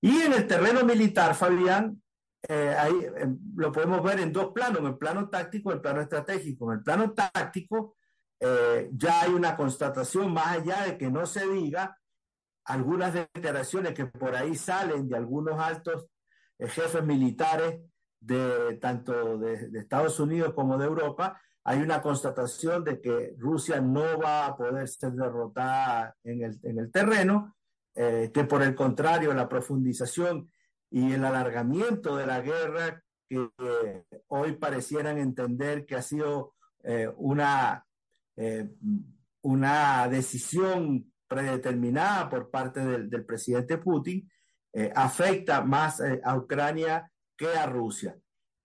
[0.00, 2.02] Y en el terreno militar, Fabián,
[2.48, 5.80] eh, ahí eh, lo podemos ver en dos planos, en el plano táctico y el
[5.80, 6.72] plano estratégico.
[6.72, 7.96] En el plano táctico
[8.40, 11.98] eh, ya hay una constatación más allá de que no se diga
[12.64, 16.06] algunas declaraciones que por ahí salen de algunos altos
[16.58, 17.80] jefes militares
[18.20, 23.80] de tanto de, de Estados Unidos como de Europa, hay una constatación de que Rusia
[23.80, 27.56] no va a poder ser derrotada en el, en el terreno,
[27.94, 30.51] eh, que por el contrario la profundización
[30.92, 33.48] y el alargamiento de la guerra que
[34.28, 37.84] hoy parecieran entender que ha sido eh, una,
[38.36, 38.68] eh,
[39.40, 44.28] una decisión predeterminada por parte del, del presidente Putin,
[44.94, 48.16] afecta más a Ucrania que a Rusia.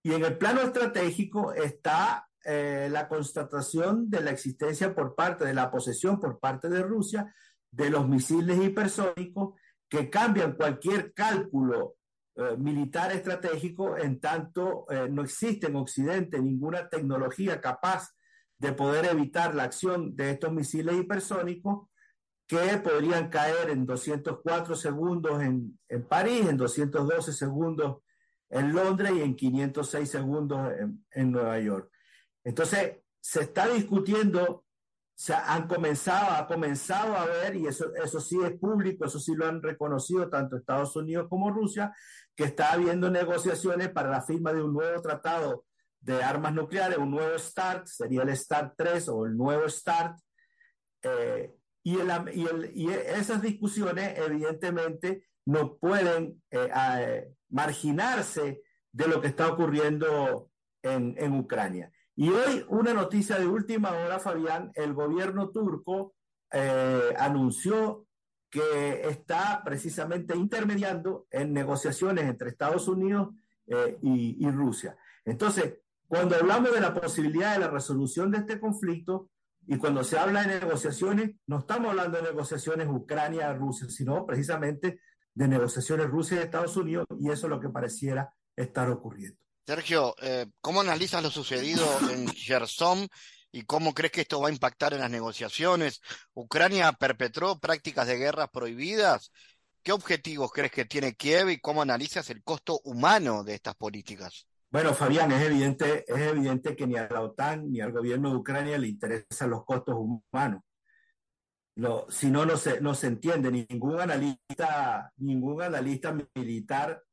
[0.03, 5.53] Y en el plano estratégico está eh, la constatación de la existencia por parte de
[5.53, 7.35] la posesión por parte de Rusia
[7.69, 9.59] de los misiles hipersónicos
[9.89, 11.95] que cambian cualquier cálculo
[12.37, 18.15] eh, militar estratégico en tanto eh, no existe en Occidente ninguna tecnología capaz
[18.59, 21.89] de poder evitar la acción de estos misiles hipersónicos
[22.47, 27.97] que podrían caer en 204 segundos en, en París, en 212 segundos
[28.49, 31.91] en Londres y en 506 segundos en, en Nueva York.
[32.43, 34.63] Entonces, se está discutiendo,
[35.13, 39.35] se han comenzado, ha comenzado a ver, y eso, eso sí es público, eso sí
[39.35, 41.93] lo han reconocido tanto Estados Unidos como Rusia,
[42.37, 45.65] que está habiendo negociaciones para la firma de un nuevo tratado
[45.99, 50.19] de armas nucleares, un nuevo START, sería el START 3 o el nuevo START.
[51.01, 51.51] Eh,
[51.83, 51.97] y,
[52.75, 60.51] y, esas discusiones, evidentemente, no pueden eh, marginarse de lo que está ocurriendo
[60.83, 61.91] en, en Ucrania.
[62.15, 66.13] Y hoy una noticia de última hora, Fabián, el gobierno turco
[66.51, 68.06] eh, anunció
[68.49, 73.29] que está precisamente intermediando en negociaciones entre Estados Unidos
[74.01, 74.97] y, y Rusia.
[75.25, 79.29] Entonces, cuando hablamos de la posibilidad de la resolución de este conflicto,
[79.67, 85.01] y cuando se habla de negociaciones, no estamos hablando de negociaciones Ucrania-Rusia, sino precisamente
[85.33, 89.37] de negociaciones Rusia y Estados Unidos, y eso es lo que pareciera estar ocurriendo.
[89.65, 93.09] Sergio, eh, ¿cómo analizas lo sucedido en Kherson
[93.57, 96.01] y cómo crees que esto va a impactar en las negociaciones?
[96.35, 99.31] ¿Ucrania perpetró prácticas de guerra prohibidas?
[99.81, 104.45] ¿Qué objetivos crees que tiene Kiev y cómo analizas el costo humano de estas políticas?
[104.69, 108.35] Bueno, Fabián, es evidente, es evidente que ni a la OTAN ni al gobierno de
[108.35, 110.61] Ucrania le interesan los costos humanos.
[112.09, 113.49] si no, no se, no se entiende.
[113.49, 117.03] Ningún analista, ningún analista militar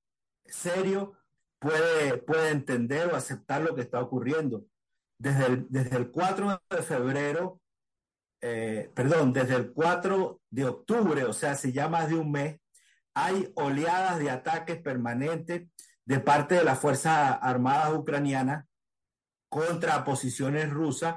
[0.45, 1.15] serio
[1.59, 4.67] puede, puede entender o aceptar lo que está ocurriendo.
[5.25, 7.59] Desde el, desde el 4 de febrero,
[8.43, 12.61] eh, perdón, desde el 4 de octubre, o sea, hace ya más de un mes,
[13.15, 15.63] hay oleadas de ataques permanentes
[16.05, 18.67] de parte de las Fuerzas Armadas ucranianas
[19.49, 21.15] contra posiciones rusas,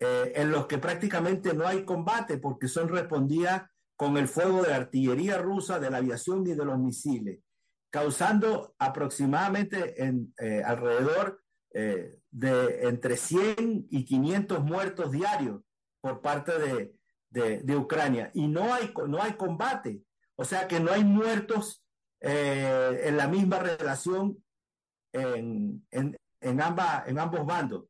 [0.00, 3.64] eh, en los que prácticamente no hay combate porque son respondidas
[3.96, 7.40] con el fuego de artillería rusa, de la aviación y de los misiles,
[7.90, 11.42] causando aproximadamente en, eh, alrededor
[11.78, 15.60] eh, de entre 100 y 500 muertos diarios
[16.00, 16.94] por parte de,
[17.60, 18.30] de, Ucrania.
[18.32, 20.00] Y no hay, no hay combate,
[20.36, 21.84] o sea que no hay muertos
[22.22, 24.42] eh, en la misma relación
[25.12, 27.84] en, en, en, ambas, en ambos bandos.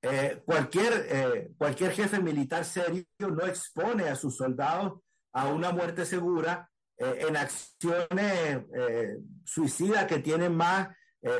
[0.00, 5.02] Eh, cualquier, cualquier jefe militar serio no expone a sus soldados
[5.34, 8.64] a una muerte segura en acciones
[9.44, 10.88] suicidas que tienen más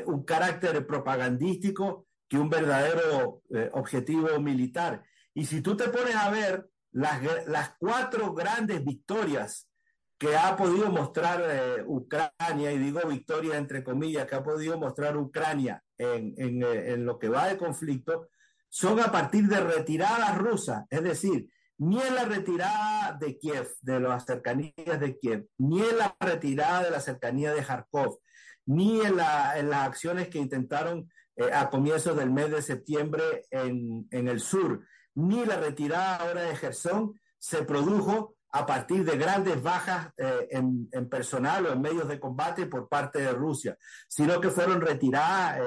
[0.05, 3.41] un carácter propagandístico que un verdadero
[3.73, 5.03] objetivo militar.
[5.33, 9.69] Y si tú te pones a ver las, las cuatro grandes victorias
[10.17, 15.17] que ha podido mostrar eh, Ucrania, y digo victoria entre comillas, que ha podido mostrar
[15.17, 18.29] Ucrania en, en, eh, en, lo que va de conflicto,
[18.69, 23.99] son a partir de retiradas rusas, es decir, ni en la retirada de Kiev, de
[23.99, 28.19] las cercanías de Kiev, ni en la retirada de la cercanía de Kharkov,
[28.65, 33.45] ni en, la, en las acciones que intentaron eh, a comienzos del mes de septiembre
[33.51, 39.61] en, el sur, ni la retirada ahora de Gerson, se produjo a partir de grandes
[39.61, 44.49] bajas eh, en, personal o en medios de combate por parte de Rusia, sino que
[44.49, 45.59] fueron retiradas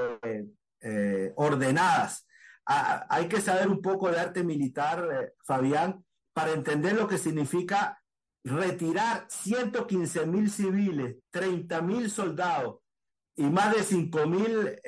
[0.81, 2.27] eh, ordenadas.
[2.65, 8.03] hay que saber un poco de arte militar, Fabián, para entender lo que significa
[8.43, 12.77] retirar 115 mil civiles, 30 mil soldados
[13.38, 14.81] y más de 5 mil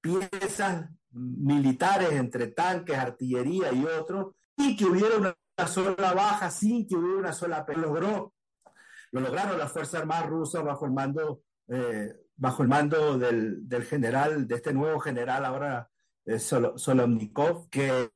[0.00, 5.34] piezas militares entre tanques, artillería y otros, y que hubiera una
[5.66, 8.34] sola baja sin que hubiera una sola pero logró.
[9.10, 13.84] Lo lograron las fuerzas armadas rusas bajo el mando eh, bajo el mando del, del,
[13.84, 15.90] general de este nuevo general ahora
[16.24, 18.10] eh, Solomnikov que,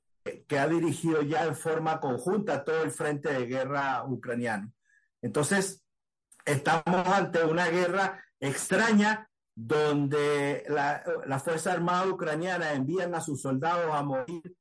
[0.47, 4.73] que ha dirigido ya en forma conjunta todo el frente de guerra ucraniano.
[5.21, 5.85] Entonces
[6.45, 13.93] estamos ante una guerra extraña donde la, la Fuerza Armada Ucraniana envían a sus soldados
[13.93, 14.57] a morir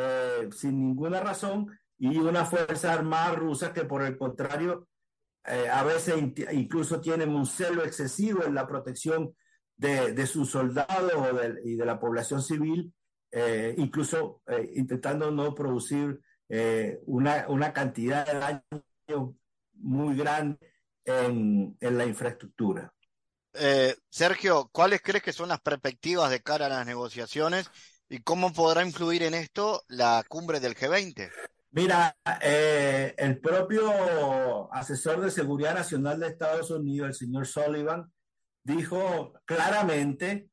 [0.00, 1.66] eh, sin ninguna razón
[1.98, 4.86] y una fuerza armada rusa que por el contrario
[5.44, 6.14] eh, a veces
[6.52, 9.34] incluso tienen un celo excesivo en la protección
[9.76, 11.12] de, sus soldados
[11.64, 12.92] y de la población civil,
[13.32, 14.42] eh, incluso
[14.74, 16.20] intentando no producir
[17.06, 19.36] una, una, cantidad de daño
[19.74, 20.58] muy grande
[21.04, 22.92] en, en la infraestructura.
[24.08, 27.70] Sergio, ¿cuáles crees que son las perspectivas de cara a las negociaciones
[28.08, 31.30] y cómo podrá influir en esto la cumbre del G20?
[31.70, 38.10] Mira, eh, el propio asesor de seguridad nacional de Estados Unidos, el señor Sullivan,
[38.64, 40.48] dijo claramente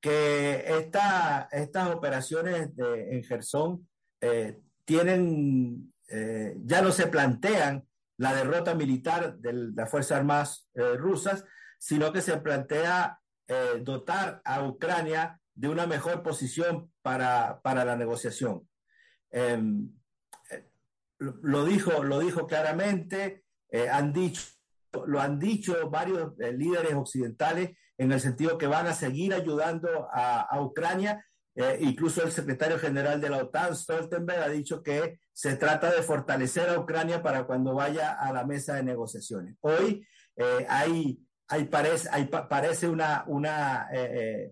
[0.00, 3.88] que esta, estas operaciones de, en Gerson
[4.20, 7.84] eh, tienen, eh, ya no se plantean
[8.18, 11.44] la derrota militar de las Fuerzas Armadas rusas,
[11.82, 13.18] sino que se plantea
[13.80, 18.66] dotar a Ucrania de una mejor posición para, para la negociación.
[19.30, 19.90] Em,
[21.18, 24.42] lo dijo, lo dijo claramente, eh, han dicho,
[25.06, 30.08] lo han dicho varios eh, líderes occidentales en el sentido que van a seguir ayudando
[30.12, 31.24] a, Ucrania.
[31.54, 36.02] Eh, incluso el secretario general de la OTAN, Stoltenberg, ha dicho que se trata de
[36.02, 39.56] fortalecer a Ucrania para cuando vaya a la mesa de negociaciones.
[39.60, 40.06] Hoy
[40.68, 41.20] hay,
[41.52, 43.88] hay, parece, hay, parece una, una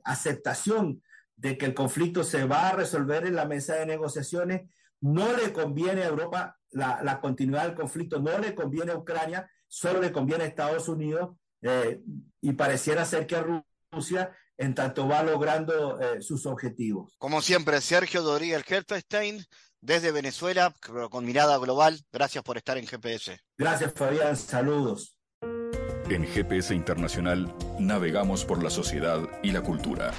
[0.04, 1.02] aceptación
[1.36, 4.68] de que el conflicto se va a resolver en la mesa de negociaciones.
[5.00, 10.00] No le conviene a Europa la, continuidad del conflicto no le conviene a Ucrania, solo
[10.00, 12.00] le conviene a Estados Unidos eh,
[12.40, 17.14] y pareciera ser que a Rusia en tanto va logrando eh, sus objetivos.
[17.18, 19.44] Como siempre, Sergio Doriel Helfestein,
[19.80, 20.74] desde Venezuela,
[21.10, 21.98] con mirada global.
[22.12, 23.40] Gracias por estar en GPS.
[23.56, 24.36] Gracias, Fabián.
[24.36, 25.16] Saludos.
[26.10, 30.12] En GPS Internacional navegamos por la sociedad y la cultura.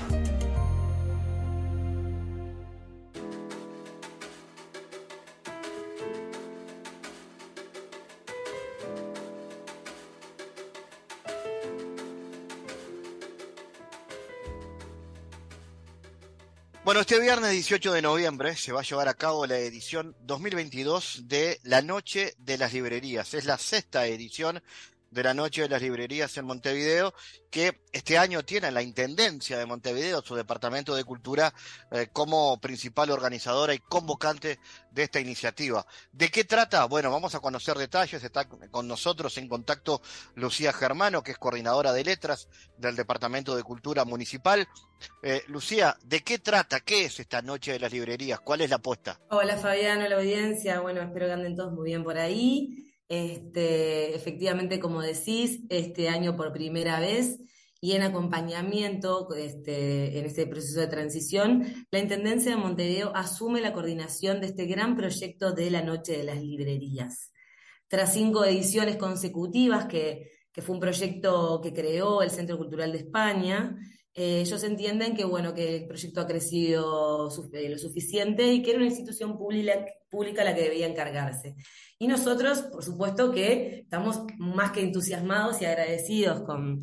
[16.86, 21.22] Bueno, este viernes 18 de noviembre se va a llevar a cabo la edición 2022
[21.26, 23.34] de La Noche de las Librerías.
[23.34, 24.64] Es la sexta edición
[25.12, 27.14] de la Noche de las Librerías en Montevideo,
[27.50, 31.54] que este año tiene la Intendencia de Montevideo, su Departamento de Cultura,
[31.92, 34.60] eh, como principal organizadora y convocante
[34.90, 35.86] de esta iniciativa.
[36.14, 36.86] ¿De qué trata?
[36.86, 38.24] Bueno, vamos a conocer detalles.
[38.24, 40.02] Está con nosotros en contacto
[40.36, 42.48] Lucía Germano, que es coordinadora de letras
[42.78, 44.68] del Departamento de Cultura Municipal.
[45.22, 46.80] Eh, Lucía, ¿de qué trata?
[46.80, 48.40] ¿Qué es esta Noche de las Librerías?
[48.40, 49.20] ¿Cuál es la apuesta?
[49.30, 50.80] Hola Fabián, hola audiencia.
[50.80, 52.91] Bueno, espero que anden todos muy bien por ahí.
[53.12, 57.42] Este, efectivamente, como decís, este año por primera vez
[57.82, 63.74] y en acompañamiento este, en este proceso de transición, la Intendencia de Montevideo asume la
[63.74, 67.34] coordinación de este gran proyecto de la Noche de las Librerías.
[67.90, 73.00] Tras cinco ediciones consecutivas, que, que fue un proyecto que creó el Centro Cultural de
[73.00, 73.76] España,
[74.14, 78.72] eh, ellos entienden que, bueno, que el proyecto ha crecido eh, lo suficiente y que
[78.72, 81.56] era una institución pública, pública la que debía encargarse.
[81.98, 86.82] Y nosotros, por supuesto, que estamos más que entusiasmados y agradecidos con,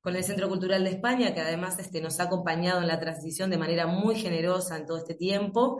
[0.00, 3.50] con el Centro Cultural de España, que además este, nos ha acompañado en la transición
[3.50, 5.78] de manera muy generosa en todo este tiempo.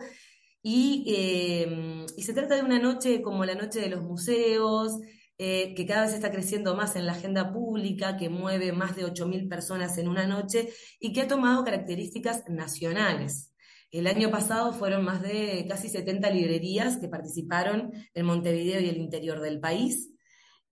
[0.62, 4.98] Y, eh, y se trata de una noche como la noche de los museos,
[5.42, 9.06] eh, que cada vez está creciendo más en la agenda pública, que mueve más de
[9.06, 10.68] 8.000 personas en una noche
[10.98, 13.50] y que ha tomado características nacionales.
[13.90, 18.98] El año pasado fueron más de casi 70 librerías que participaron en Montevideo y el
[18.98, 20.10] interior del país.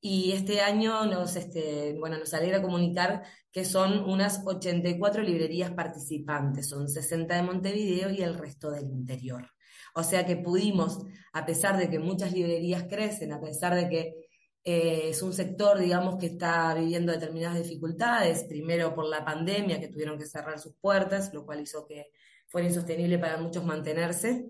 [0.02, 6.68] Y este año nos, este, bueno, nos alegra comunicar que son unas 84 librerías participantes,
[6.68, 9.48] son 60 de Montevideo y el resto del interior.
[9.94, 14.27] O sea que pudimos, a pesar de que muchas librerías crecen, a pesar de que
[14.70, 19.88] eh, es un sector, digamos, que está viviendo determinadas dificultades, primero por la pandemia, que
[19.88, 22.10] tuvieron que cerrar sus puertas, lo cual hizo que
[22.48, 24.44] fuera insostenible para muchos mantenerse,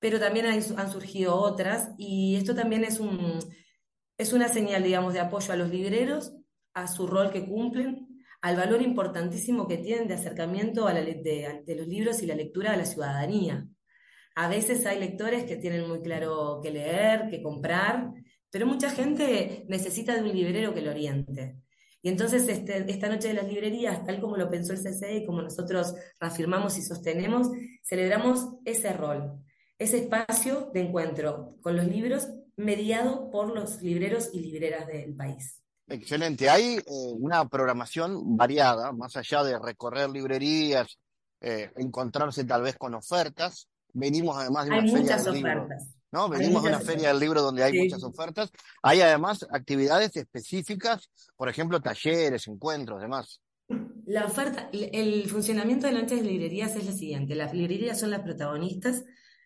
[0.00, 3.38] pero también han, surgido otras, y esto también es, un,
[4.18, 6.34] es una señal, digamos, de apoyo a los libreros,
[6.74, 8.08] a su rol que cumplen,
[8.40, 12.34] al valor importantísimo que tienen de acercamiento a la, de, de los libros y la
[12.34, 13.68] lectura a la ciudadanía.
[14.34, 18.10] A veces hay lectores que tienen muy claro qué leer, qué comprar,
[18.50, 21.56] pero mucha gente necesita de un librero que lo oriente.
[22.02, 25.26] Y entonces este, esta noche de las librerías, tal como lo pensó el CCE y
[25.26, 27.48] como nosotros reafirmamos y sostenemos,
[27.82, 29.42] celebramos ese rol,
[29.78, 35.62] ese espacio de encuentro con los libros mediado por los libreros y libreras del país.
[35.88, 36.48] Excelente.
[36.48, 36.82] Hay eh,
[37.18, 40.98] una programación variada, más allá de recorrer librerías,
[41.40, 43.68] eh, encontrarse tal vez con ofertas.
[43.92, 45.68] Venimos además de una Hay feria muchas del libro.
[46.28, 47.78] Venimos de una feria del libro donde hay Sí.
[47.80, 48.50] muchas ofertas.
[48.82, 53.40] Hay además actividades específicas, por ejemplo, talleres, encuentros, demás.
[54.06, 58.20] La oferta, el- funcionamiento de las de librerías es lo siguiente, las librerías son las
[58.22, 59.04] protagonistas,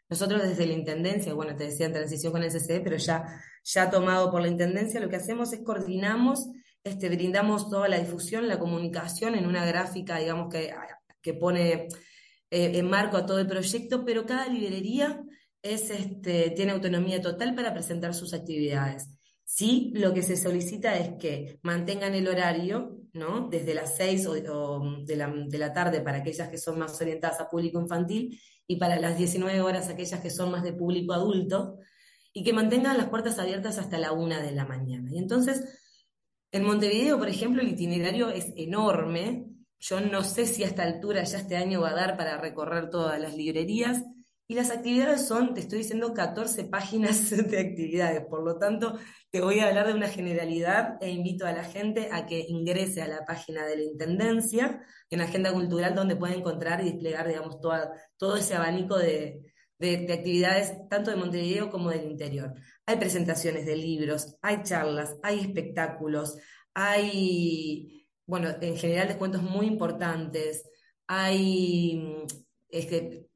[0.08, 3.24] nosotros desde la Intendencia, bueno, te decía en transición con el CCE, pero ya,
[3.64, 6.48] ya tomado por la Intendencia, lo que hacemos es coordinamos,
[6.84, 10.74] este, brindamos toda la difusión, la comunicación en una gráfica, digamos, que,
[11.22, 11.88] que pone
[12.52, 15.22] eh, en marco a todo el proyecto, pero cada librería
[15.62, 19.08] es, este, tiene autonomía total para presentar sus actividades.
[19.44, 23.48] Sí, lo que se solicita es que mantengan el horario, ¿no?
[23.48, 27.40] Desde las 6 o, de la, de la tarde para aquellas que son más orientadas
[27.40, 31.78] a público infantil y para las 19 horas aquellas que son más de público adulto,
[32.32, 35.10] y que mantengan las puertas abiertas hasta la 1 de la mañana.
[35.12, 35.64] Y entonces,
[36.52, 39.46] en Montevideo, por ejemplo, el itinerario es enorme.
[39.78, 42.90] Yo no sé si a esta altura ya este año va a dar para recorrer
[42.90, 44.04] todas las librerías.
[44.50, 48.26] Y las actividades son, te estoy diciendo, 14 páginas de actividades.
[48.26, 48.98] Por lo tanto,
[49.30, 53.00] te voy a hablar de una generalidad e invito a la gente a que ingrese
[53.00, 57.60] a la página de la Intendencia, en Agenda Cultural, donde puede encontrar y desplegar, digamos,
[57.60, 62.52] toda, todo ese abanico de, de, de actividades, tanto de Montevideo como del interior.
[62.86, 66.38] Hay presentaciones de libros, hay charlas, hay espectáculos,
[66.74, 70.68] hay, bueno, en general descuentos muy importantes,
[71.06, 72.26] hay
[72.68, 73.29] este,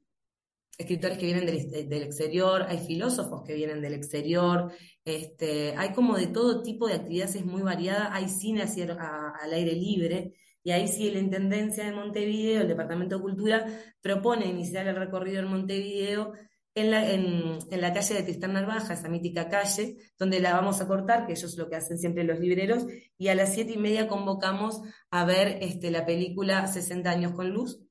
[0.78, 4.72] escritores que vienen del, exterior, hay filósofos que vienen del exterior,
[5.04, 9.72] este, hay como de todo tipo de actividades, es muy variada, hay cine al aire
[9.72, 13.66] libre, Y ahí sí la Intendencia de Montevideo, el Departamento de Cultura,
[14.00, 16.32] propone iniciar el recorrido en Montevideo
[16.74, 20.88] en la, en, la calle de Tristán Narvaja, esa mítica calle, donde la vamos a
[20.88, 22.84] cortar, que ellos es lo que hacen siempre los libreros,
[23.16, 27.50] y a las siete y media convocamos a ver este, la película 60 años con
[27.50, 27.84] luz,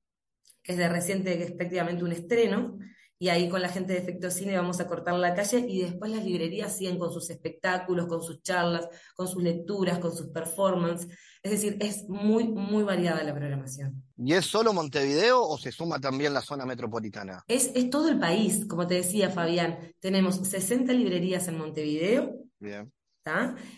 [0.63, 2.77] que es de reciente, que es prácticamente un estreno,
[3.23, 6.11] y ahí con la gente de Efecto Cine vamos a cortar la calle y después
[6.11, 8.85] las librerías siguen con sus espectáculos, con sus charlas,
[9.15, 11.07] con sus lecturas, con sus performances.
[11.41, 14.03] Es decir, es muy, muy variada la programación.
[14.17, 17.45] ¿Y es solo Montevideo o se suma también la zona metropolitana?
[17.47, 19.77] Es, es todo el país, como te decía Fabián.
[20.01, 22.35] Tenemos 60 librerías en Montevideo.
[22.59, 22.91] Bien.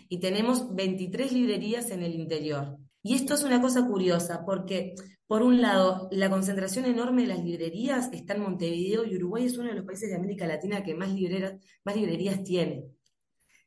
[0.09, 2.77] Y tenemos 23 librerías en el interior.
[3.03, 4.95] Y esto es una cosa curiosa, porque
[5.28, 9.57] por un lado, la concentración enorme de las librerías está en Montevideo y Uruguay es
[9.57, 12.86] uno de los países de América Latina que más, librerías tiene.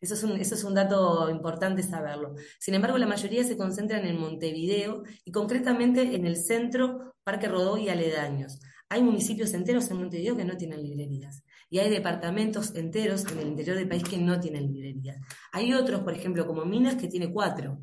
[0.00, 2.36] Eso es, un, eso es un dato importante saberlo.
[2.60, 7.76] Sin embargo, la mayoría se concentran en Montevideo y concretamente en el centro, Parque Rodó
[7.76, 8.60] y aledaños.
[8.88, 13.48] Hay municipios enteros en Montevideo que no tienen librerías y hay departamentos enteros en el
[13.48, 15.18] interior del país que no tienen librerías.
[15.50, 17.80] Hay otros, por ejemplo, como Minas, que tiene cuatro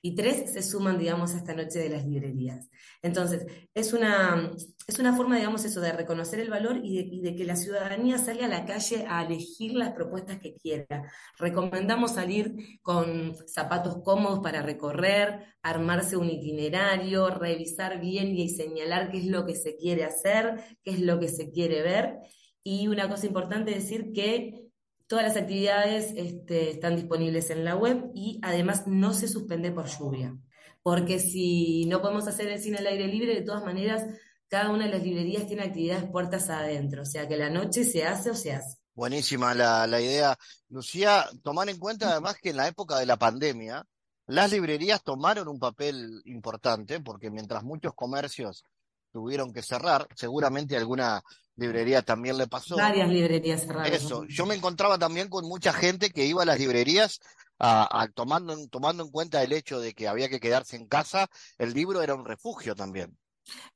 [0.00, 2.68] y tres se suman, digamos, a esta noche de las librerías.
[3.02, 4.52] Entonces, es una,
[4.86, 8.46] es una forma, digamos, eso, de reconocer el valor y de, que la ciudadanía salga
[8.46, 11.10] a la calle a elegir las propuestas que quiera.
[11.38, 19.18] Recomendamos salir con zapatos cómodos para recorrer, armarse un itinerario, revisar bien y señalar qué
[19.18, 22.18] es lo que se quiere hacer, qué es lo que se quiere ver.
[22.62, 24.67] Y una cosa importante decir que
[25.08, 29.86] Todas las actividades este, están disponibles en la web y además no se suspende por
[29.86, 30.36] lluvia.
[30.82, 34.04] Porque si no podemos hacer el cine al aire libre, de todas maneras,
[34.48, 37.02] cada una de las librerías tiene actividades puertas adentro.
[37.02, 38.76] O sea que la noche se hace o se hace.
[38.94, 40.36] Buenísima la, la idea.
[40.68, 43.86] Lucía, tomar en cuenta además que en la época de la pandemia,
[44.26, 48.62] las librerías tomaron un papel importante porque mientras muchos comercios
[49.10, 51.22] tuvieron que cerrar, seguramente alguna
[51.58, 52.76] librería también le pasó.
[52.76, 53.92] Varias librerías cerradas.
[53.92, 57.20] Eso, yo me encontraba también con mucha gente que iba a las librerías
[57.58, 61.28] a, tomando, tomando en cuenta el hecho de que había que quedarse en casa,
[61.58, 63.18] el libro era un refugio también.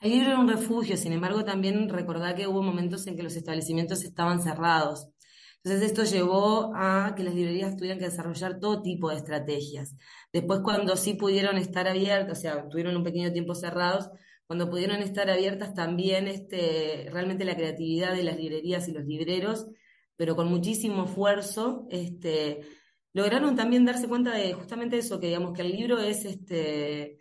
[0.00, 3.34] El libro era un refugio, sin embargo también recordá que hubo momentos en que los
[3.34, 5.08] establecimientos estaban cerrados.
[5.64, 9.96] Entonces esto llevó a que las librerías tuvieran que desarrollar todo tipo de estrategias.
[10.32, 14.10] Después cuando sí pudieron estar abiertas, o sea, tuvieron un pequeño tiempo cerrados,
[14.52, 19.66] cuando pudieron estar abiertas también este, realmente la creatividad de las librerías y los libreros,
[20.14, 22.60] pero con muchísimo esfuerzo, este,
[23.14, 27.18] lograron también darse cuenta de justamente eso, que digamos que el libro es, este,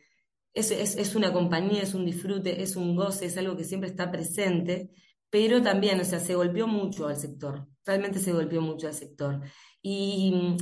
[0.54, 4.12] es, es, una compañía, es un disfrute, es un goce, es algo que siempre está
[4.12, 4.90] presente,
[5.30, 9.40] pero también, o sea, se golpeó mucho al sector, realmente se golpeó mucho al sector.
[9.82, 10.58] Y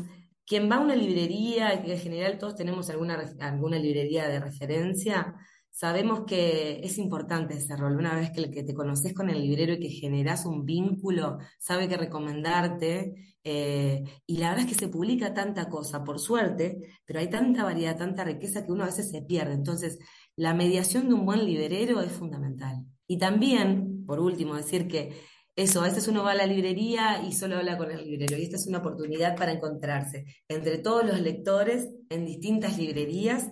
[0.45, 5.35] quien va a una librería, que en general todos tenemos alguna, alguna librería de referencia,
[5.71, 7.97] sabemos que es importante ese rol.
[7.97, 11.87] Una vez que, que te conoces con el librero y que generás un vínculo, sabe
[11.87, 13.35] qué recomendarte.
[13.43, 17.63] Eh, y la verdad es que se publica tanta cosa, por suerte, pero hay tanta
[17.63, 19.53] variedad, tanta riqueza que uno a veces se pierde.
[19.53, 19.99] Entonces,
[20.35, 22.85] la mediación de un buen librero es fundamental.
[23.07, 25.13] Y también, por último, decir que
[25.55, 28.37] eso, a veces uno va a la librería y solo habla con el librero.
[28.37, 33.49] Y esta es una oportunidad para encontrarse entre todos los lectores en distintas librerías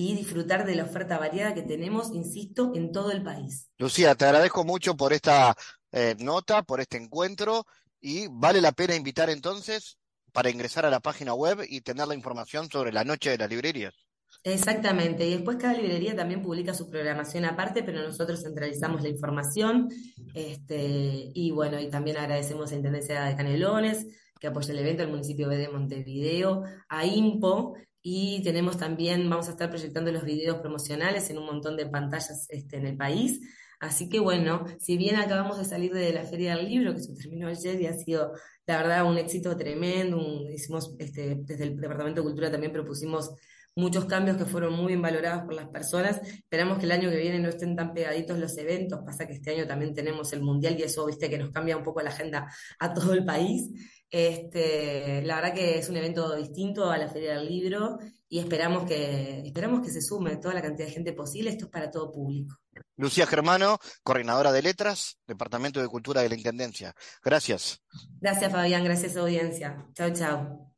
[0.00, 3.68] y disfrutar de la oferta variada que tenemos, insisto, en todo el país.
[3.78, 5.56] Lucía, te agradezco mucho por esta
[5.90, 7.66] eh, nota, por este encuentro
[8.00, 9.98] y vale la pena invitar entonces
[10.30, 13.50] para ingresar a la página web y tener la información sobre la noche de las
[13.50, 13.92] librerías.
[14.44, 19.88] Exactamente, y después cada librería también publica su programación aparte, pero nosotros centralizamos la información,
[20.32, 24.06] este, y bueno, y también agradecemos a Intendencia de Canelones,
[24.38, 29.52] que apoya el evento, al municipio de Montevideo, a IMPO, y tenemos también, vamos a
[29.52, 33.40] estar proyectando los videos promocionales en un montón de pantallas este, en el país.
[33.80, 37.14] Así que bueno, si bien acabamos de salir de la Feria del Libro, que se
[37.14, 38.32] terminó ayer y ha sido,
[38.66, 40.18] la verdad, un éxito tremendo,
[40.50, 43.34] hicimos, este, desde el Departamento de Cultura también propusimos
[43.78, 46.20] muchos cambios que fueron muy bien valorados por las personas.
[46.22, 49.00] Esperamos que el año que viene no estén tan pegaditos los eventos.
[49.06, 51.84] Pasa que este año también tenemos el Mundial y eso, viste, que nos cambia un
[51.84, 53.70] poco la agenda a todo el país.
[54.10, 57.98] Este, la verdad que es un evento distinto a la Feria del Libro
[58.28, 61.50] y esperamos que, esperamos que se sume toda la cantidad de gente posible.
[61.50, 62.56] Esto es para todo público.
[62.96, 66.94] Lucía Germano, coordinadora de letras, Departamento de Cultura de la Intendencia.
[67.22, 67.82] Gracias.
[68.20, 68.84] Gracias, Fabián.
[68.84, 69.86] Gracias, audiencia.
[69.94, 70.72] Chao, chao.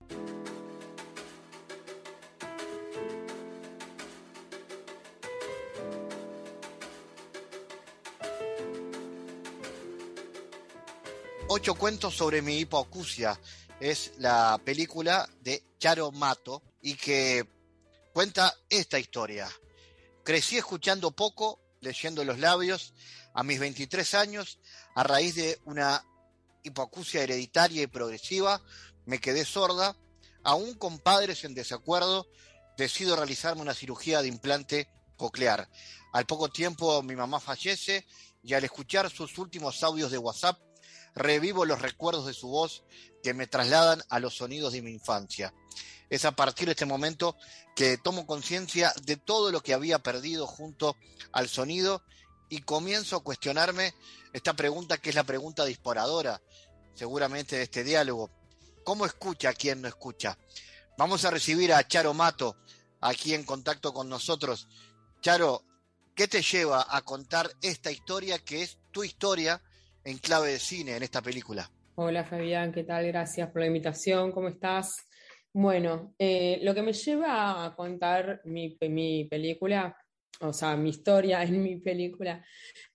[11.52, 13.36] Ocho cuentos sobre mi hipoacusia.
[13.80, 17.44] Es la película de Charo Mato y que
[18.12, 19.50] cuenta esta historia.
[20.22, 22.94] Crecí escuchando poco, leyendo los labios,
[23.34, 24.60] a mis 23 años,
[24.94, 26.04] a raíz de una
[26.62, 28.62] hipoacusia hereditaria y progresiva,
[29.04, 29.96] me quedé sorda,
[30.44, 32.28] aún con padres en desacuerdo,
[32.78, 35.68] decido realizarme una cirugía de implante coclear.
[36.12, 38.06] Al poco tiempo mi mamá fallece
[38.40, 40.56] y al escuchar sus últimos audios de WhatsApp,
[41.14, 42.84] revivo los recuerdos de su voz
[43.22, 45.54] que me trasladan a los sonidos de mi infancia.
[46.08, 47.36] Es a partir de este momento
[47.76, 50.96] que tomo conciencia de todo lo que había perdido junto
[51.32, 52.02] al sonido
[52.48, 53.94] y comienzo a cuestionarme
[54.32, 56.42] esta pregunta que es la pregunta disparadora,
[56.94, 58.30] seguramente de este diálogo.
[58.84, 60.36] ¿Cómo escucha a quien no escucha?
[60.98, 62.56] Vamos a recibir a Charo Mato
[63.00, 64.68] aquí en contacto con nosotros.
[65.20, 65.64] Charo,
[66.14, 69.62] ¿qué te lleva a contar esta historia que es tu historia
[70.04, 71.70] en clave de cine en esta película?
[71.96, 73.06] Hola Fabián, ¿qué tal?
[73.06, 74.96] Gracias por la invitación, ¿cómo estás?
[75.52, 78.76] Bueno, eh, lo que me lleva a contar mi,
[79.28, 79.96] película,
[80.40, 82.44] o sea, mi historia en mi película,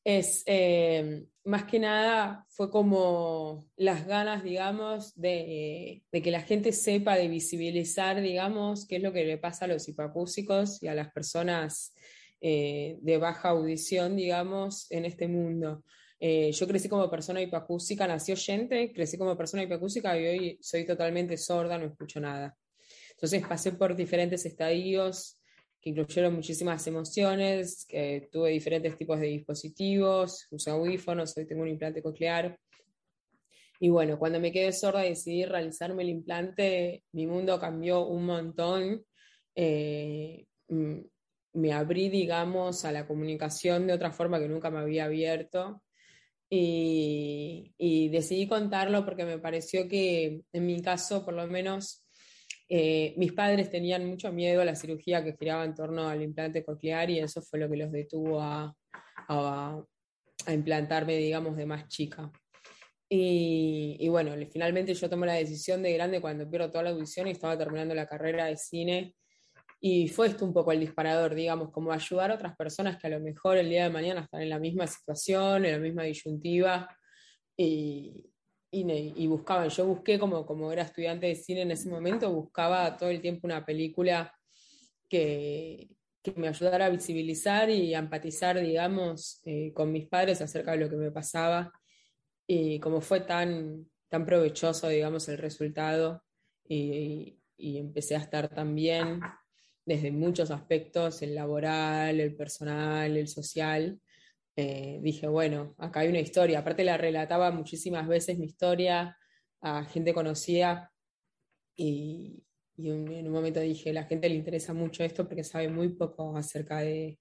[0.03, 7.15] es eh, más que nada fue como las ganas, digamos, de, que la gente sepa,
[7.15, 11.11] de visibilizar, digamos, qué es lo que le pasa a los hipoacúsicos y a las
[11.11, 11.93] personas
[12.41, 15.83] eh, de baja audición, digamos, en este mundo.
[16.27, 20.83] Eh, yo crecí como persona hipoacústica, nací oyente, crecí como persona hipoacústica y hoy soy
[20.83, 22.57] totalmente sorda, no escucho nada.
[23.11, 25.39] Entonces pasé por diferentes estadios
[25.79, 31.69] que incluyeron muchísimas emociones, que tuve diferentes tipos de dispositivos, usé audífonos, hoy tengo un
[31.69, 32.57] implante coclear.
[33.79, 38.25] Y bueno, cuando me quedé sorda y decidí realizarme el implante, mi mundo cambió un
[38.25, 39.05] montón.
[39.53, 41.01] Eh, mm,
[41.53, 45.83] me abrí, digamos, a la comunicación de otra forma que nunca me había abierto.
[46.57, 52.05] Y, decidí contarlo porque me pareció que en mi caso, por lo menos,
[52.69, 56.63] eh, mis padres tenían mucho miedo a la cirugía que giraba en torno al implante
[56.63, 58.73] coclear y eso fue lo que los detuvo a,
[59.27, 59.83] a,
[60.47, 62.31] implantarme, digamos, de más chica.
[63.09, 67.27] Y, y, bueno, finalmente yo tomé la decisión de grande cuando pierdo toda la audición
[67.27, 69.15] y estaba terminando la carrera de cine
[69.87, 73.11] y fue esto un poco el disparador, digamos, como ayudar a otras personas que a
[73.11, 76.89] lo mejor el día de mañana están en la misma situación, en la misma disyuntiva,
[77.55, 78.33] y,
[78.71, 79.69] y, buscaban.
[79.69, 83.45] Yo busqué, como, como era estudiante de cine en ese momento, buscaba todo el tiempo
[83.45, 84.33] una película
[85.07, 85.91] que,
[86.23, 90.77] que me ayudara a visibilizar y a empatizar, digamos, eh, con mis padres acerca de
[90.77, 91.71] lo que me pasaba.
[92.47, 96.23] Y como fue tan, tan provechoso, digamos, el resultado,
[96.67, 99.21] y, y empecé a estar tan bien
[99.85, 103.99] desde muchos aspectos, el laboral, el personal, el social.
[104.55, 106.59] Eh, dije, bueno, acá hay una historia.
[106.59, 109.17] Aparte la relataba muchísimas veces mi historia
[109.61, 110.91] a gente conocida
[111.75, 112.43] y,
[112.77, 116.79] en un momento dije, la gente le interesa mucho esto porque sabe muy poco acerca
[116.79, 117.19] de,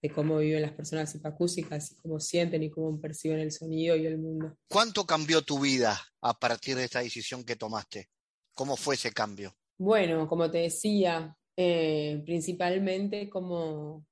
[0.00, 4.06] de cómo viven las personas hipacúsicas y cómo sienten y cómo perciben el sonido y
[4.06, 4.56] el mundo.
[4.68, 8.08] ¿Cuánto cambió tu vida a partir de esta decisión que tomaste?
[8.54, 9.56] ¿Cómo fue ese cambio?
[9.78, 14.06] Bueno, como te decía, eh, principalmente como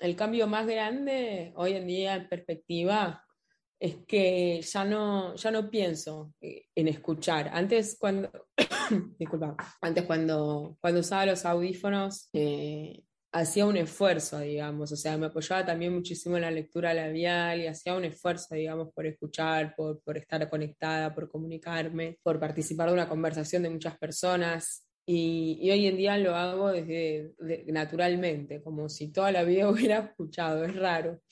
[0.00, 3.24] el cambio más grande hoy en día en perspectiva
[3.80, 7.50] es que ya no, ya no pienso eh, en escuchar.
[7.52, 8.30] Antes cuando,
[9.18, 15.26] disculpa, antes cuando, cuando usaba los audífonos eh, hacía un esfuerzo, digamos, o sea, me
[15.26, 20.00] apoyaba también muchísimo en la lectura labial y hacía un esfuerzo, digamos, por escuchar, por,
[20.02, 24.87] por estar conectada, por comunicarme, por participar de una conversación de muchas personas.
[25.10, 27.34] Y, hoy en día lo hago desde
[27.68, 31.22] naturalmente, como si toda la vida hubiera escuchado, es raro.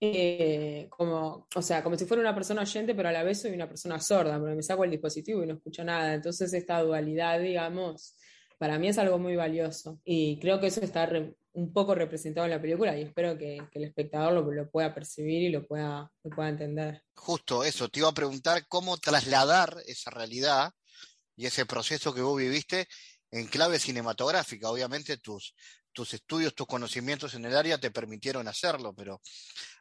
[0.00, 3.50] Eh, como, o sea, como si fuera una persona oyente, pero a la vez soy
[3.50, 6.14] una persona sorda, porque me saco el dispositivo y no escucho nada.
[6.14, 8.14] Entonces esta dualidad, digamos,
[8.58, 9.98] para mí es algo muy valioso.
[10.04, 11.10] Y creo que eso está
[11.54, 15.42] un poco representado en la película y espero que, el espectador lo, lo, pueda percibir
[15.42, 17.02] y lo pueda, lo pueda entender.
[17.16, 20.72] Justo eso, te iba a preguntar cómo trasladar esa realidad
[21.40, 22.86] y ese proceso que vos viviste
[23.30, 24.68] en clave cinematográfica.
[24.68, 25.54] Obviamente tus,
[25.90, 29.22] tus estudios, tus conocimientos en el área te permitieron hacerlo, pero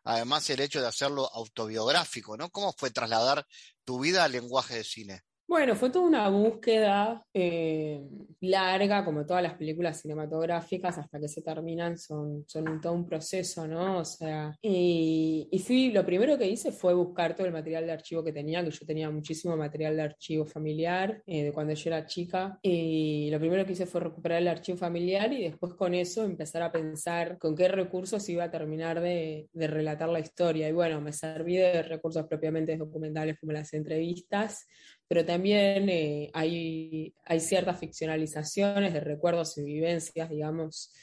[0.05, 2.49] además el hecho de hacerlo autobiográfico, ¿no?
[2.49, 3.45] ¿Cómo fue trasladar
[3.83, 5.21] tu vida al lenguaje de cine?
[5.49, 8.07] Bueno, fue toda una búsqueda eh,
[8.41, 13.67] larga, como todas las películas cinematográficas, hasta que se terminan, son, son todo un proceso,
[13.67, 13.97] ¿no?
[13.97, 17.93] O sea, y, y fui, lo primero que hice fue buscar todo el material de
[17.93, 21.89] archivo que tenía, que yo tenía muchísimo material de archivo familiar eh, de cuando yo
[21.89, 25.95] era chica, y lo primero que hice fue recuperar el archivo familiar y después con
[25.95, 30.69] eso empezar a pensar con qué recursos iba a terminar de, de relatar la historia.
[30.69, 34.67] Y bueno, me serví de recursos propiamente documentales como las entrevistas,
[35.09, 40.93] pero también eh, hay, hay, ciertas ficcionalizaciones de recuerdos y vivencias, digamos,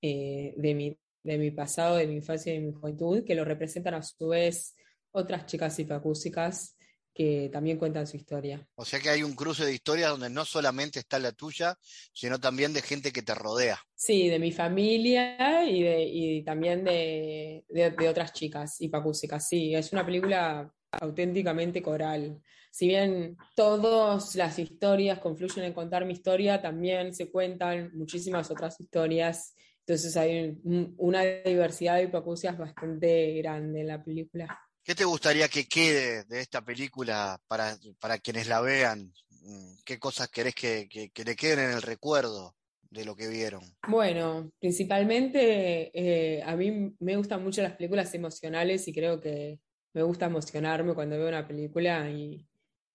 [0.00, 3.44] eh, de, mi, de mi pasado, de mi infancia y de mi juventud, que lo
[3.44, 4.74] representan a su vez
[5.12, 6.74] otras chicas hipacúsicas
[7.14, 8.66] que también cuentan su historia.
[8.74, 11.78] O sea que hay un cruce de historias donde no solamente está la tuya,
[12.12, 13.78] sino también de gente que te rodea.
[13.94, 19.46] Sí, de mi familia y, de, y también de, de, otras chicas hipacúsicas.
[19.46, 20.68] Sí, es una película
[21.00, 22.40] auténticamente coral.
[22.70, 28.80] Si bien todas las historias confluyen en contar mi historia, también se cuentan muchísimas otras
[28.80, 29.54] historias.
[29.86, 30.58] Entonces hay
[30.96, 34.58] una diversidad de hipacusias bastante grande en la película.
[34.82, 39.12] ¿Qué te gustaría que quede de esta película para, para quienes la vean?
[39.42, 42.54] Mm, ¿Qué cosas querés que, que, le queden en el recuerdo
[42.90, 43.62] de lo que vieron?
[43.88, 49.58] Bueno, principalmente eh, a mí me gustan mucho las películas emocionales y creo que
[49.94, 52.46] me gusta emocionarme cuando veo una película y,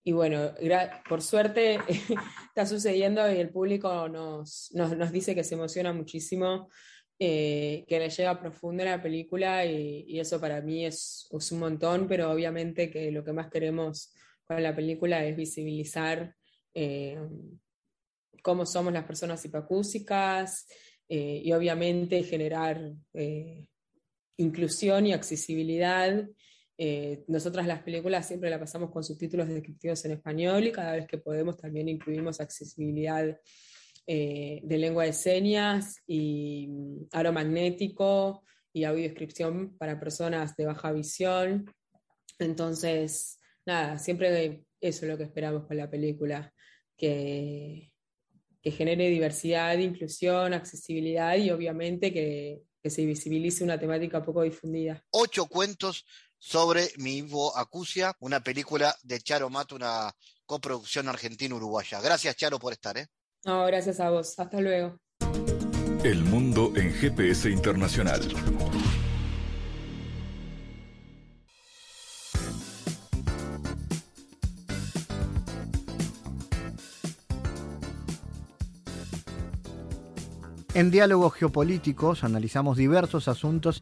[0.04, 0.54] y bueno,
[1.08, 1.80] por suerte
[2.48, 6.70] está sucediendo y el público nos, nos, nos dice que se emociona muchísimo
[7.22, 12.32] eh, que le llega profundo la película y, eso para mí es, un montón, pero
[12.32, 14.14] obviamente que lo que más queremos
[14.46, 16.34] con la película es visibilizar
[16.74, 17.20] eh,
[18.42, 20.66] cómo somos las personas hipacúsicas
[21.10, 22.94] eh, y obviamente generar
[24.38, 26.26] inclusión y accesibilidad.
[27.28, 31.18] Nosotras las películas siempre la pasamos con subtítulos descriptivos en español y cada vez que
[31.18, 33.38] podemos también incluimos accesibilidad
[34.12, 41.72] eh, de lengua de señas y mm, aromagnético y audiodescripción para personas de baja visión.
[42.40, 46.52] Entonces, nada, siempre eso es lo que esperamos con la película,
[46.98, 47.92] que,
[48.64, 55.04] que genere diversidad, inclusión, accesibilidad y obviamente que, que se visibilice una temática poco difundida.
[55.12, 56.06] Ocho cuentos
[56.40, 60.12] sobre mi Ivo Acucia, una película de Charo Mato, una
[60.46, 62.02] coproducción argentina-uruguaya.
[62.02, 62.98] Gracias, Charo, por estar.
[62.98, 63.08] ¿eh?
[63.46, 64.40] No, gracias a vos.
[64.40, 64.98] Hasta luego.
[66.04, 68.22] El mundo en GPS internacional.
[80.80, 83.82] En diálogos geopolíticos analizamos diversos asuntos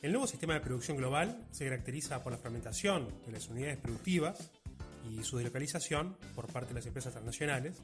[0.00, 4.52] El nuevo sistema de producción global se caracteriza por la fragmentación de las unidades productivas
[5.10, 7.82] y su delocalización por parte de las empresas transnacionales,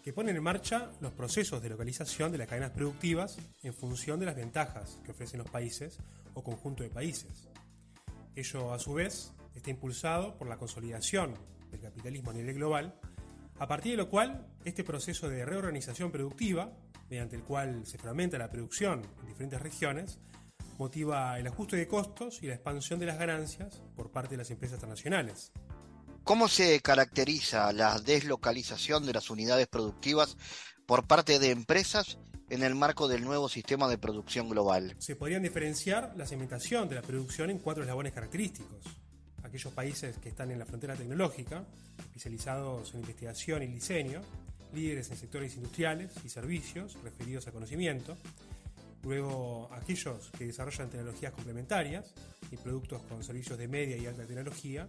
[0.00, 4.26] que ponen en marcha los procesos de localización de las cadenas productivas en función de
[4.26, 5.98] las ventajas que ofrecen los países
[6.34, 7.48] o conjunto de países.
[8.36, 11.34] Ello, a su vez, está impulsado por la consolidación
[11.72, 12.94] del capitalismo a nivel global,
[13.58, 16.72] a partir de lo cual este proceso de reorganización productiva,
[17.10, 20.20] mediante el cual se fragmenta la producción en diferentes regiones,
[20.78, 24.50] motiva el ajuste de costos y la expansión de las ganancias por parte de las
[24.50, 25.52] empresas transnacionales.
[26.24, 30.36] ¿Cómo se caracteriza la deslocalización de las unidades productivas
[30.84, 32.18] por parte de empresas
[32.50, 34.96] en el marco del nuevo sistema de producción global?
[34.98, 38.84] Se podrían diferenciar la segmentación de la producción en cuatro eslabones característicos.
[39.44, 41.64] Aquellos países que están en la frontera tecnológica,
[41.98, 44.20] especializados en investigación y diseño,
[44.74, 48.16] líderes en sectores industriales y servicios referidos a conocimiento,
[49.02, 52.14] Luego, aquellos que desarrollan tecnologías complementarias
[52.50, 54.88] y productos con servicios de media y alta tecnología.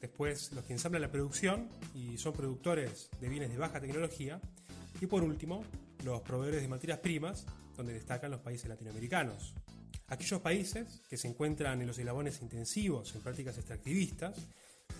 [0.00, 4.40] Después, los que ensamblan la producción y son productores de bienes de baja tecnología.
[5.00, 5.64] Y por último,
[6.04, 7.46] los proveedores de materias primas,
[7.76, 9.54] donde destacan los países latinoamericanos.
[10.08, 14.36] Aquellos países que se encuentran en los eslabones intensivos en prácticas extractivistas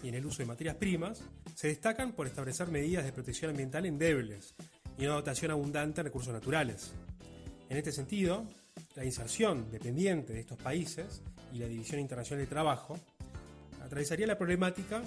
[0.02, 1.22] y en el uso de materias primas,
[1.54, 4.54] se destacan por establecer medidas de protección ambiental endebles
[4.98, 6.92] y una dotación abundante de recursos naturales.
[7.74, 8.46] En este sentido,
[8.94, 11.22] la inserción dependiente de estos países
[11.52, 13.00] y la División Internacional de Trabajo
[13.82, 15.02] atravesaría la problemática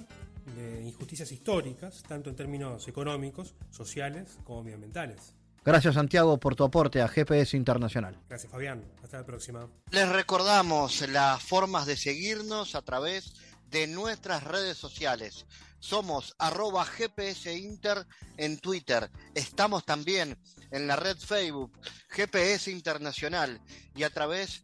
[0.53, 5.33] de injusticias históricas, tanto en términos económicos, sociales como medioambientales.
[5.63, 8.19] Gracias Santiago por tu aporte a GPS Internacional.
[8.27, 9.69] Gracias Fabián, hasta la próxima.
[9.91, 13.33] Les recordamos las formas de seguirnos a través
[13.69, 15.45] de nuestras redes sociales.
[15.79, 18.05] Somos arroba GPS Inter
[18.37, 19.11] en Twitter.
[19.35, 20.37] Estamos también
[20.71, 21.71] en la red Facebook
[22.09, 23.61] GPS Internacional
[23.95, 24.63] y a través